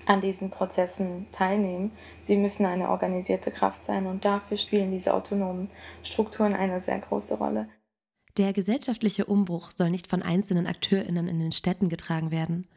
an 0.05 0.21
diesen 0.21 0.49
Prozessen 0.49 1.27
teilnehmen. 1.31 1.91
Sie 2.23 2.37
müssen 2.37 2.65
eine 2.65 2.89
organisierte 2.89 3.51
Kraft 3.51 3.83
sein 3.83 4.05
und 4.05 4.25
dafür 4.25 4.57
spielen 4.57 4.91
diese 4.91 5.13
autonomen 5.13 5.69
Strukturen 6.03 6.53
eine 6.53 6.81
sehr 6.81 6.99
große 6.99 7.35
Rolle. 7.35 7.67
Der 8.37 8.51
gesellschaftliche 8.51 9.25
Umbruch 9.25 9.71
soll 9.71 9.89
nicht 9.89 10.07
von 10.07 10.21
einzelnen 10.21 10.67
Akteurinnen 10.67 11.27
in 11.27 11.39
den 11.39 11.53
Städten 11.53 11.87
getragen 11.87 12.31
werden. 12.31 12.67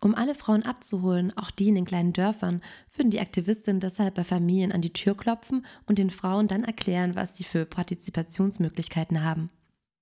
Um 0.00 0.14
alle 0.14 0.34
Frauen 0.34 0.64
abzuholen, 0.64 1.32
auch 1.36 1.50
die 1.50 1.68
in 1.68 1.76
den 1.76 1.84
kleinen 1.84 2.12
Dörfern, 2.12 2.62
würden 2.94 3.10
die 3.10 3.20
Aktivistinnen 3.20 3.80
deshalb 3.80 4.14
bei 4.14 4.24
Familien 4.24 4.72
an 4.72 4.82
die 4.82 4.92
Tür 4.92 5.16
klopfen 5.16 5.64
und 5.86 5.98
den 5.98 6.10
Frauen 6.10 6.48
dann 6.48 6.64
erklären, 6.64 7.14
was 7.14 7.36
sie 7.36 7.44
für 7.44 7.64
Partizipationsmöglichkeiten 7.64 9.24
haben. 9.24 9.50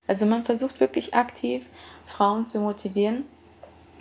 Also 0.07 0.25
man 0.25 0.43
versucht 0.43 0.79
wirklich 0.79 1.13
aktiv, 1.13 1.65
Frauen 2.05 2.45
zu 2.45 2.59
motivieren, 2.59 3.23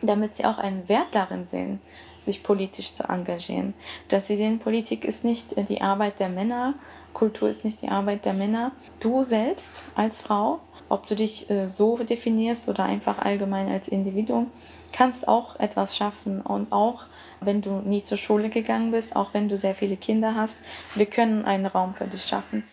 damit 0.00 0.36
sie 0.36 0.44
auch 0.44 0.58
einen 0.58 0.88
Wert 0.88 1.08
darin 1.12 1.46
sehen, 1.46 1.80
sich 2.24 2.42
politisch 2.42 2.92
zu 2.92 3.08
engagieren. 3.08 3.74
Dass 4.08 4.26
sie 4.26 4.36
sehen, 4.36 4.58
Politik 4.58 5.04
ist 5.04 5.24
nicht 5.24 5.56
die 5.68 5.80
Arbeit 5.80 6.20
der 6.20 6.28
Männer, 6.28 6.74
Kultur 7.12 7.48
ist 7.48 7.64
nicht 7.64 7.82
die 7.82 7.88
Arbeit 7.88 8.24
der 8.24 8.32
Männer. 8.32 8.72
Du 9.00 9.22
selbst 9.22 9.82
als 9.94 10.20
Frau, 10.20 10.60
ob 10.88 11.06
du 11.06 11.14
dich 11.14 11.50
äh, 11.50 11.68
so 11.68 11.98
definierst 11.98 12.68
oder 12.68 12.84
einfach 12.84 13.18
allgemein 13.18 13.68
als 13.68 13.88
Individuum, 13.88 14.50
kannst 14.92 15.26
auch 15.26 15.58
etwas 15.58 15.96
schaffen 15.96 16.40
und 16.40 16.72
auch 16.72 17.04
wenn 17.40 17.62
du 17.62 17.80
nie 17.80 18.02
zur 18.02 18.18
Schule 18.18 18.50
gegangen 18.50 18.92
bist, 18.92 19.16
auch 19.16 19.34
wenn 19.34 19.48
du 19.48 19.56
sehr 19.56 19.74
viele 19.74 19.96
Kinder 19.96 20.34
hast, 20.34 20.54
wir 20.94 21.06
können 21.06 21.44
einen 21.44 21.66
Raum 21.66 21.94
für 21.94 22.06
dich 22.06 22.24
schaffen. 22.24 22.64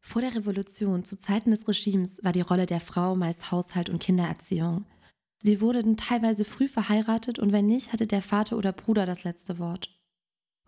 Vor 0.00 0.22
der 0.22 0.34
Revolution, 0.34 1.04
zu 1.04 1.18
Zeiten 1.18 1.50
des 1.50 1.66
Regimes, 1.66 2.20
war 2.22 2.32
die 2.32 2.40
Rolle 2.40 2.66
der 2.66 2.80
Frau 2.80 3.16
meist 3.16 3.50
Haushalt 3.50 3.90
und 3.90 4.00
Kindererziehung. 4.00 4.84
Sie 5.38 5.60
wurden 5.60 5.96
teilweise 5.96 6.44
früh 6.44 6.68
verheiratet 6.68 7.38
und 7.38 7.52
wenn 7.52 7.66
nicht, 7.66 7.92
hatte 7.92 8.06
der 8.06 8.22
Vater 8.22 8.56
oder 8.56 8.72
Bruder 8.72 9.06
das 9.06 9.24
letzte 9.24 9.58
Wort. 9.58 9.90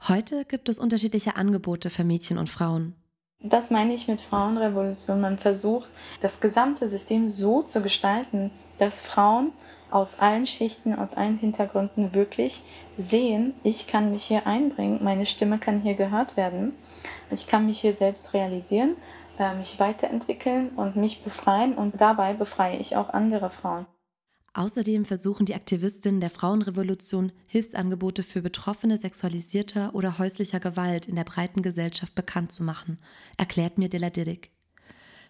Heute 0.06 0.44
gibt 0.44 0.68
es 0.68 0.78
unterschiedliche 0.78 1.37
Angebote 1.37 1.90
für 1.90 2.04
Mädchen 2.04 2.38
und 2.38 2.50
Frauen. 2.50 2.94
Das 3.40 3.70
meine 3.70 3.94
ich 3.94 4.08
mit 4.08 4.20
Frauenrevolution. 4.20 5.20
Man 5.20 5.38
versucht, 5.38 5.88
das 6.20 6.40
gesamte 6.40 6.88
System 6.88 7.28
so 7.28 7.62
zu 7.62 7.82
gestalten, 7.82 8.50
dass 8.78 9.00
Frauen 9.00 9.52
aus 9.90 10.18
allen 10.18 10.46
Schichten, 10.46 10.94
aus 10.94 11.14
allen 11.14 11.38
Hintergründen 11.38 12.14
wirklich 12.14 12.62
sehen, 12.96 13.54
ich 13.62 13.87
kann 13.87 14.10
mich 14.10 14.25
hier 14.25 14.46
einbringen, 14.46 15.02
meine 15.02 15.25
Stimme 15.25 15.58
kann 15.58 15.80
hier 15.80 15.94
gehört 15.94 16.37
werden, 16.37 16.75
ich 17.30 17.46
kann 17.46 17.66
mich 17.66 17.80
hier 17.80 17.94
selbst 17.94 18.34
realisieren, 18.34 18.96
äh, 19.38 19.54
mich 19.54 19.80
weiterentwickeln 19.80 20.70
und 20.70 20.96
mich 20.96 21.22
befreien 21.25 21.75
und 21.75 22.00
dabei 22.00 22.34
befreie 22.34 22.78
ich 22.78 22.96
auch 22.96 23.08
andere 23.08 23.50
Frauen. 23.50 23.87
Außerdem 24.58 25.04
versuchen 25.04 25.46
die 25.46 25.54
Aktivistinnen 25.54 26.20
der 26.20 26.30
Frauenrevolution, 26.30 27.30
Hilfsangebote 27.48 28.24
für 28.24 28.42
Betroffene 28.42 28.98
sexualisierter 28.98 29.94
oder 29.94 30.18
häuslicher 30.18 30.58
Gewalt 30.58 31.06
in 31.06 31.14
der 31.14 31.22
breiten 31.22 31.62
Gesellschaft 31.62 32.16
bekannt 32.16 32.50
zu 32.50 32.64
machen, 32.64 32.98
erklärt 33.36 33.78
mir 33.78 33.88
Della 33.88 34.10
Didik. 34.10 34.50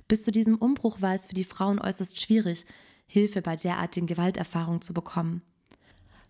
Bis 0.09 0.23
zu 0.23 0.33
diesem 0.33 0.57
Umbruch 0.57 1.03
war 1.03 1.15
es 1.15 1.27
für 1.27 1.35
die 1.35 1.45
Frauen 1.45 1.79
äußerst 1.79 2.19
schwierig, 2.19 2.65
Hilfe 3.07 3.43
bei 3.43 3.55
derartigen 3.55 4.07
Gewalterfahrungen 4.07 4.81
zu 4.81 4.95
bekommen. 4.95 5.43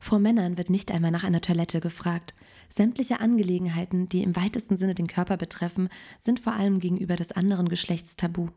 Vor 0.00 0.18
Männern 0.18 0.58
wird 0.58 0.68
nicht 0.68 0.90
einmal 0.90 1.12
nach 1.12 1.22
einer 1.22 1.40
Toilette 1.40 1.78
gefragt. 1.78 2.34
Sämtliche 2.68 3.20
Angelegenheiten, 3.20 4.08
die 4.08 4.24
im 4.24 4.34
weitesten 4.34 4.76
Sinne 4.76 4.96
den 4.96 5.06
Körper 5.06 5.36
betreffen, 5.36 5.88
sind 6.18 6.40
vor 6.40 6.54
allem 6.54 6.80
gegenüber 6.80 7.14
des 7.14 7.30
anderen 7.30 7.68
Geschlechts 7.68 8.16
tabu. 8.16 8.48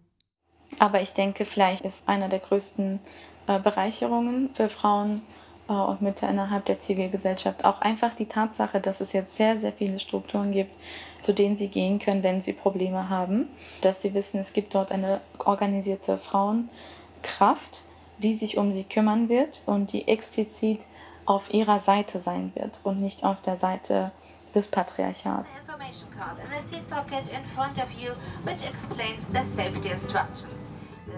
Aber 0.80 1.02
ich 1.02 1.12
denke, 1.12 1.46
vielleicht 1.46 1.86
ist 1.86 2.08
einer 2.08 2.30
der 2.30 2.40
größten 2.40 3.00
Bereicherungen 3.46 4.50
für 4.54 4.70
Frauen 4.70 5.22
äh, 5.68 5.74
und 5.74 6.02
Mütter 6.02 6.30
innerhalb 6.30 6.66
der 6.66 6.80
Zivilgesellschaft. 6.80 7.66
Auch 7.66 7.82
einfach 7.82 8.14
die 8.14 8.26
Tatsache, 8.26 8.80
dass 8.80 9.02
es 9.02 9.14
jetzt 9.14 9.36
sehr, 9.36 9.58
sehr 9.58 9.74
viele 9.74 10.00
Strukturen 10.00 10.52
gibt, 10.52 10.76
zu 11.20 11.34
denen 11.34 11.56
sie 11.56 11.68
gehen 11.68 12.00
können, 12.00 12.24
wenn 12.24 12.42
sie 12.42 12.54
Probleme 12.54 13.10
haben. 13.10 13.48
Dass 13.82 14.02
sie 14.02 14.14
wissen, 14.14 14.40
es 14.40 14.54
gibt 14.54 14.76
dort 14.76 14.92
eine 14.92 15.22
organisierte 15.40 16.18
Frauenkraft, 16.18 17.84
die 18.20 18.36
sich 18.36 18.58
um 18.58 18.72
sie 18.72 18.84
kümmern 18.84 19.30
wird 19.30 19.62
und 19.66 19.94
die 19.94 20.08
explizit 20.08 20.82
auf 21.26 21.54
ihrer 21.54 21.80
Seite 21.80 22.20
sein 22.20 22.52
wird 22.56 22.80
und 22.84 23.00
nicht 23.02 23.24
auf 23.24 23.42
der 23.42 23.58
Seite 23.58 24.12
des 24.54 24.68
Patriarchats. 24.68 25.62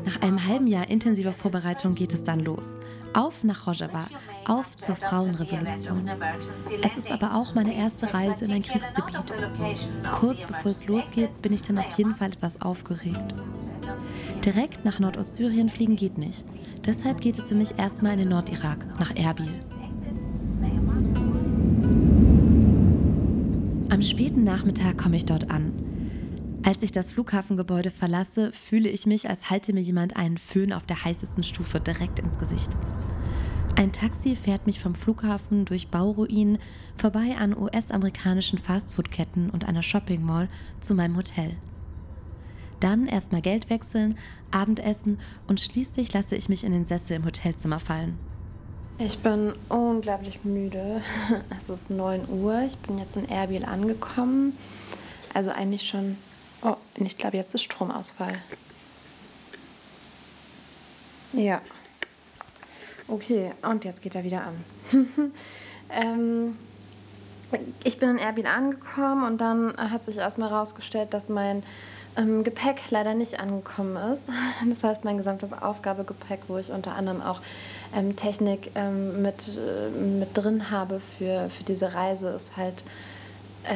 Nach 0.06 0.22
einem 0.22 0.46
halben 0.46 0.68
Jahr 0.68 0.90
intensiver 0.90 1.34
Vorbereitung 1.34 1.96
geht 1.96 2.14
es 2.14 2.24
dann 2.24 2.40
los. 2.40 2.78
Auf 3.14 3.44
nach 3.44 3.68
Rojava, 3.68 4.08
auf 4.46 4.76
zur 4.78 4.96
Frauenrevolution. 4.96 6.10
Es 6.82 6.98
ist 6.98 7.12
aber 7.12 7.36
auch 7.36 7.56
meine 7.56 7.76
erste 7.76 8.14
Reise 8.14 8.46
in 8.46 8.52
ein 8.52 8.64
Kriegsgebiet. 8.64 9.34
Kurz 10.20 10.46
bevor 10.46 10.72
es 10.72 10.88
losgeht, 10.88 11.42
bin 11.42 11.54
ich 11.54 11.62
dann 11.62 11.78
auf 11.78 11.98
jeden 11.98 12.16
Fall 12.16 12.30
etwas 12.30 12.62
aufgeregt. 12.62 13.36
Direkt 14.44 14.84
nach 14.84 15.00
Nordostsyrien 15.00 15.70
fliegen 15.70 15.96
geht 15.96 16.17
nicht. 16.17 16.44
Deshalb 16.86 17.22
geht 17.22 17.38
es 17.38 17.50
für 17.50 17.56
mich 17.56 17.78
erstmal 17.78 18.13
in 18.13 18.20
den 18.20 18.30
Nordirak, 18.30 18.86
nach 19.00 19.15
Erbil. 19.15 19.63
Am 23.89 24.02
späten 24.02 24.44
Nachmittag 24.44 24.98
komme 24.98 25.15
ich 25.15 25.26
dort 25.26 25.50
an. 25.50 25.83
Als 26.65 26.82
ich 26.82 26.93
das 26.93 27.12
Flughafengebäude 27.12 27.91
verlasse, 27.91 28.54
fühle 28.54 28.88
ich 28.88 29.06
mich, 29.06 29.30
als 29.30 29.49
halte 29.49 29.73
mir 29.73 29.82
jemand 29.82 30.15
einen 30.15 30.38
Föhn 30.38 30.71
auf 30.71 30.86
der 30.86 31.04
heißesten 31.04 31.43
Stufe 31.43 31.82
direkt 31.82 32.19
ins 32.19 32.39
Gesicht. 32.39 32.69
Ein 33.76 33.91
Taxi 33.91 34.38
fährt 34.38 34.65
mich 34.65 34.80
vom 34.80 34.95
Flughafen 34.95 35.65
durch 35.65 35.89
Bauruinen 35.89 36.60
vorbei 36.95 37.36
an 37.38 37.58
US-amerikanischen 37.58 38.60
Fastfood-Ketten 38.60 39.49
und 39.49 39.67
einer 39.67 39.84
Shopping 39.84 40.23
Mall 40.23 40.47
zu 40.80 40.95
meinem 40.95 41.17
Hotel. 41.17 41.58
Dann 42.80 43.08
erstmal 43.08 43.41
Geld 43.41 43.69
wechseln, 43.69 44.17
Abendessen 44.52 45.19
und 45.47 45.60
schließlich 45.60 46.13
lasse 46.13 46.38
ich 46.38 46.47
mich 46.47 46.63
in 46.63 46.71
den 46.71 46.86
Sessel 46.86 47.17
im 47.17 47.26
Hotelzimmer 47.26 47.80
fallen. 47.80 48.17
Ich 48.99 49.17
bin 49.19 49.54
unglaublich 49.67 50.45
müde. 50.45 51.02
Es 51.58 51.69
ist 51.69 51.89
9 51.89 52.30
Uhr. 52.30 52.62
Ich 52.62 52.78
bin 52.78 52.97
jetzt 52.99 53.17
in 53.17 53.28
Erbil 53.28 53.65
angekommen. 53.65 54.54
Also 55.34 55.49
eigentlich 55.49 55.89
schon 55.89 56.15
Oh, 56.63 56.78
ich 56.95 57.17
glaube, 57.17 57.36
jetzt 57.36 57.54
ist 57.54 57.63
Stromausfall. 57.63 58.36
Ja. 61.34 61.62
Okay, 63.10 63.52
und 63.63 63.84
jetzt 63.84 64.02
geht 64.02 64.15
er 64.15 64.23
wieder 64.23 64.43
an. 64.43 64.63
ähm, 65.89 66.58
ich 67.84 67.99
bin 67.99 68.12
in 68.12 68.17
Erbil 68.17 68.47
angekommen 68.47 69.26
und 69.26 69.41
dann 69.41 69.76
hat 69.78 70.06
sich 70.06 70.17
erstmal 70.17 70.52
herausgestellt, 70.52 71.13
dass 71.13 71.28
mein 71.28 71.63
ähm, 72.15 72.45
Gepäck 72.45 72.80
leider 72.91 73.13
nicht 73.13 73.39
angekommen 73.41 73.97
ist. 74.13 74.30
Das 74.69 74.84
heißt, 74.84 75.04
mein 75.04 75.17
gesamtes 75.17 75.52
Aufgabegepäck, 75.52 76.41
wo 76.47 76.58
ich 76.58 76.71
unter 76.71 76.95
anderem 76.95 77.21
auch 77.21 77.41
ähm, 77.93 78.15
Technik 78.15 78.71
ähm, 78.76 79.21
mit, 79.21 79.49
äh, 79.49 79.89
mit 79.89 80.30
drin 80.38 80.71
habe 80.71 81.02
für, 81.02 81.49
für 81.49 81.63
diese 81.63 81.93
Reise, 81.93 82.30
ist 82.30 82.56
halt 82.56 82.86
äh, 83.63 83.73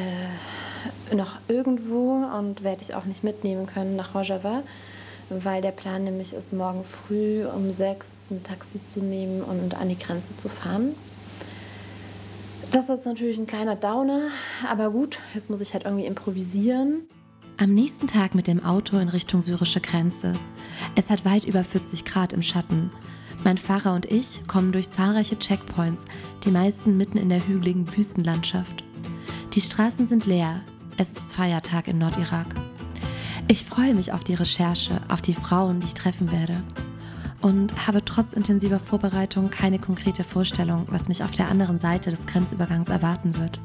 noch 1.14 1.38
irgendwo 1.48 2.24
und 2.36 2.62
werde 2.62 2.82
ich 2.82 2.94
auch 2.94 3.04
nicht 3.04 3.24
mitnehmen 3.24 3.66
können 3.66 3.96
nach 3.96 4.14
Rojava, 4.14 4.62
weil 5.30 5.62
der 5.62 5.72
Plan 5.72 6.04
nämlich 6.04 6.32
ist, 6.32 6.52
morgen 6.52 6.84
früh 6.84 7.44
um 7.46 7.72
sechs 7.72 8.18
ein 8.30 8.42
Taxi 8.42 8.82
zu 8.84 9.00
nehmen 9.00 9.42
und 9.42 9.74
an 9.74 9.88
die 9.88 9.98
Grenze 9.98 10.36
zu 10.36 10.48
fahren. 10.48 10.94
Das 12.70 12.90
ist 12.90 13.06
natürlich 13.06 13.38
ein 13.38 13.46
kleiner 13.46 13.76
Downer, 13.76 14.28
aber 14.68 14.90
gut, 14.90 15.18
jetzt 15.34 15.48
muss 15.48 15.62
ich 15.62 15.72
halt 15.72 15.84
irgendwie 15.84 16.04
improvisieren. 16.04 17.08
Am 17.60 17.74
nächsten 17.74 18.06
Tag 18.06 18.34
mit 18.34 18.46
dem 18.46 18.62
Auto 18.62 18.98
in 18.98 19.08
Richtung 19.08 19.42
syrische 19.42 19.80
Grenze. 19.80 20.34
Es 20.94 21.10
hat 21.10 21.24
weit 21.24 21.44
über 21.44 21.64
40 21.64 22.04
Grad 22.04 22.32
im 22.32 22.42
Schatten. 22.42 22.92
Mein 23.42 23.56
Fahrer 23.56 23.94
und 23.94 24.06
ich 24.06 24.46
kommen 24.46 24.72
durch 24.72 24.90
zahlreiche 24.90 25.38
Checkpoints, 25.38 26.04
die 26.44 26.50
meisten 26.50 26.96
mitten 26.96 27.18
in 27.18 27.30
der 27.30 27.46
hügeligen 27.46 27.96
Wüstenlandschaft. 27.96 28.84
Die 29.54 29.60
Straßen 29.62 30.06
sind 30.06 30.26
leer. 30.26 30.60
Es 30.98 31.12
ist 31.12 31.30
Feiertag 31.30 31.88
im 31.88 31.98
Nordirak. 31.98 32.46
Ich 33.48 33.64
freue 33.64 33.94
mich 33.94 34.12
auf 34.12 34.22
die 34.22 34.34
Recherche, 34.34 35.00
auf 35.08 35.22
die 35.22 35.32
Frauen, 35.32 35.80
die 35.80 35.86
ich 35.86 35.94
treffen 35.94 36.30
werde. 36.30 36.62
Und 37.40 37.86
habe 37.86 38.04
trotz 38.04 38.34
intensiver 38.34 38.78
Vorbereitung 38.78 39.48
keine 39.48 39.78
konkrete 39.78 40.22
Vorstellung, 40.22 40.86
was 40.90 41.08
mich 41.08 41.22
auf 41.22 41.30
der 41.30 41.48
anderen 41.48 41.78
Seite 41.78 42.10
des 42.10 42.26
Grenzübergangs 42.26 42.90
erwarten 42.90 43.38
wird. 43.38 43.58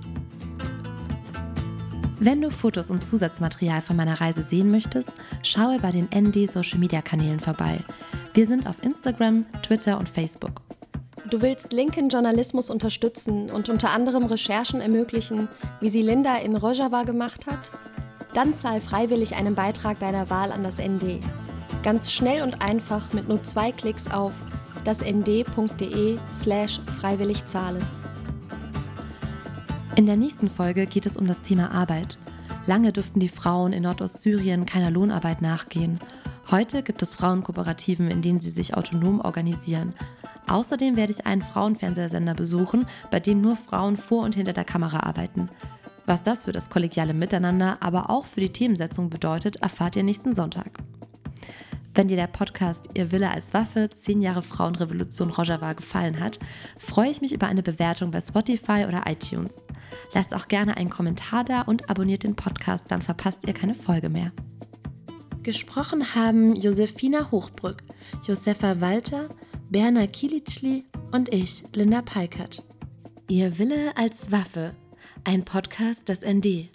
Wenn 2.20 2.42
du 2.42 2.50
Fotos 2.50 2.90
und 2.90 3.06
Zusatzmaterial 3.06 3.82
von 3.82 3.98
meiner 3.98 4.22
Reise 4.22 4.42
sehen 4.42 4.72
möchtest, 4.72 5.12
schaue 5.42 5.80
bei 5.80 5.92
den 5.92 6.08
ND 6.16 6.50
Social 6.50 6.80
Media 6.80 7.02
Kanälen 7.02 7.42
vorbei. 7.42 7.80
Wir 8.34 8.48
sind 8.48 8.68
auf 8.68 8.82
Instagram, 8.84 9.46
Twitter 9.64 9.98
und 9.98 10.08
Facebook. 10.08 10.62
Du 11.34 11.42
willst 11.42 11.74
linken 11.74 12.10
Journalismus 12.10 12.70
unterstützen 12.70 13.50
und 13.50 13.68
unter 13.68 13.90
anderem 13.90 14.26
Recherchen 14.26 14.82
ermöglichen, 14.82 15.48
wie 15.80 15.90
sie 15.90 16.04
Linda 16.04 16.36
in 16.36 16.56
Rojava 16.56 17.02
gemacht 17.02 17.48
hat? 17.48 17.72
Dann 18.36 18.54
zahl 18.54 18.80
freiwillig 18.80 19.36
einen 19.36 19.56
Beitrag 19.56 19.98
deiner 19.98 20.30
Wahl 20.30 20.52
an 20.52 20.64
das 20.64 20.78
ND. 20.78 21.20
Ganz 21.82 22.12
schnell 22.12 22.44
und 22.44 22.62
einfach 22.62 23.14
mit 23.14 23.28
nur 23.30 23.42
zwei 23.42 23.72
Klicks 23.72 24.12
auf 24.12 24.34
dasnd.de 24.84 26.20
slash 26.32 26.80
freiwillig 27.00 27.48
zahlen. 27.48 27.84
In 29.96 30.06
der 30.06 30.18
nächsten 30.18 30.52
Folge 30.52 30.86
geht 30.86 31.08
es 31.08 31.18
um 31.18 31.26
das 31.26 31.42
Thema 31.42 31.72
Arbeit. 31.72 32.20
Lange 32.68 32.94
durften 32.94 33.20
die 33.20 33.28
Frauen 33.28 33.74
in 33.74 33.82
Nordostsyrien 33.82 34.68
keiner 34.68 34.92
Lohnarbeit 34.92 35.42
nachgehen. 35.42 35.98
Heute 36.52 36.84
gibt 36.84 37.02
es 37.02 37.16
Frauenkooperativen, 37.16 38.12
in 38.12 38.22
denen 38.22 38.40
sie 38.40 38.52
sich 38.52 38.78
autonom 38.78 39.20
organisieren. 39.20 39.96
Außerdem 40.48 40.98
werde 40.98 41.14
ich 41.14 41.26
einen 41.26 41.42
Frauenfernsehsender 41.42 42.34
besuchen, 42.34 42.86
bei 43.12 43.20
dem 43.20 43.42
nur 43.42 43.56
Frauen 43.56 43.98
vor 43.98 44.24
und 44.24 44.36
hinter 44.36 44.54
der 44.54 44.66
Kamera 44.66 45.02
arbeiten. 45.02 45.50
Was 46.06 46.24
das 46.24 46.44
für 46.44 46.52
das 46.52 46.70
kollegiale 46.70 47.14
Miteinander, 47.14 47.78
aber 47.80 48.10
auch 48.10 48.26
für 48.26 48.42
die 48.42 48.52
Themensetzung 48.52 49.10
bedeutet, 49.10 49.58
erfahrt 49.58 49.96
ihr 49.96 50.04
nächsten 50.04 50.34
Sonntag. 50.34 50.80
Wenn 51.96 52.08
dir 52.08 52.18
der 52.18 52.28
Podcast 52.28 52.90
Ihr 52.96 53.12
Wille 53.12 53.30
als 53.30 53.54
Waffe, 53.54 53.88
10 53.88 54.22
Jahre 54.24 54.42
Frauenrevolution 54.42 55.30
Rojava 55.30 55.74
gefallen 55.74 56.20
hat, 56.20 56.40
freue 56.80 57.12
ich 57.12 57.22
mich 57.22 57.34
über 57.34 57.46
eine 57.46 57.62
Bewertung 57.62 58.10
bei 58.10 58.20
Spotify 58.20 58.86
oder 58.88 59.04
iTunes. 59.08 59.62
Lasst 60.12 60.34
auch 60.34 60.48
gerne 60.48 60.76
einen 60.76 60.90
Kommentar 60.90 61.44
da 61.44 61.62
und 61.62 61.92
abonniert 61.92 62.24
den 62.24 62.36
Podcast, 62.36 62.86
dann 62.90 63.04
verpasst 63.04 63.48
ihr 63.48 63.54
keine 63.54 63.76
Folge 63.76 64.10
mehr. 64.10 64.32
Gesprochen 65.44 66.16
haben 66.16 66.56
Josefina 66.56 67.30
Hochbrück, 67.30 67.84
Josefa 68.26 68.82
Walter, 68.82 69.30
Berna 69.70 70.08
Kilitschli 70.08 70.84
und 71.12 71.34
ich, 71.34 71.64
Linda 71.74 72.02
Peikert. 72.02 72.62
Ihr 73.28 73.58
Wille 73.58 73.96
als 73.98 74.32
Waffe, 74.32 74.76
ein 75.24 75.46
Podcast 75.46 76.10
des 76.10 76.22
ND. 76.22 76.70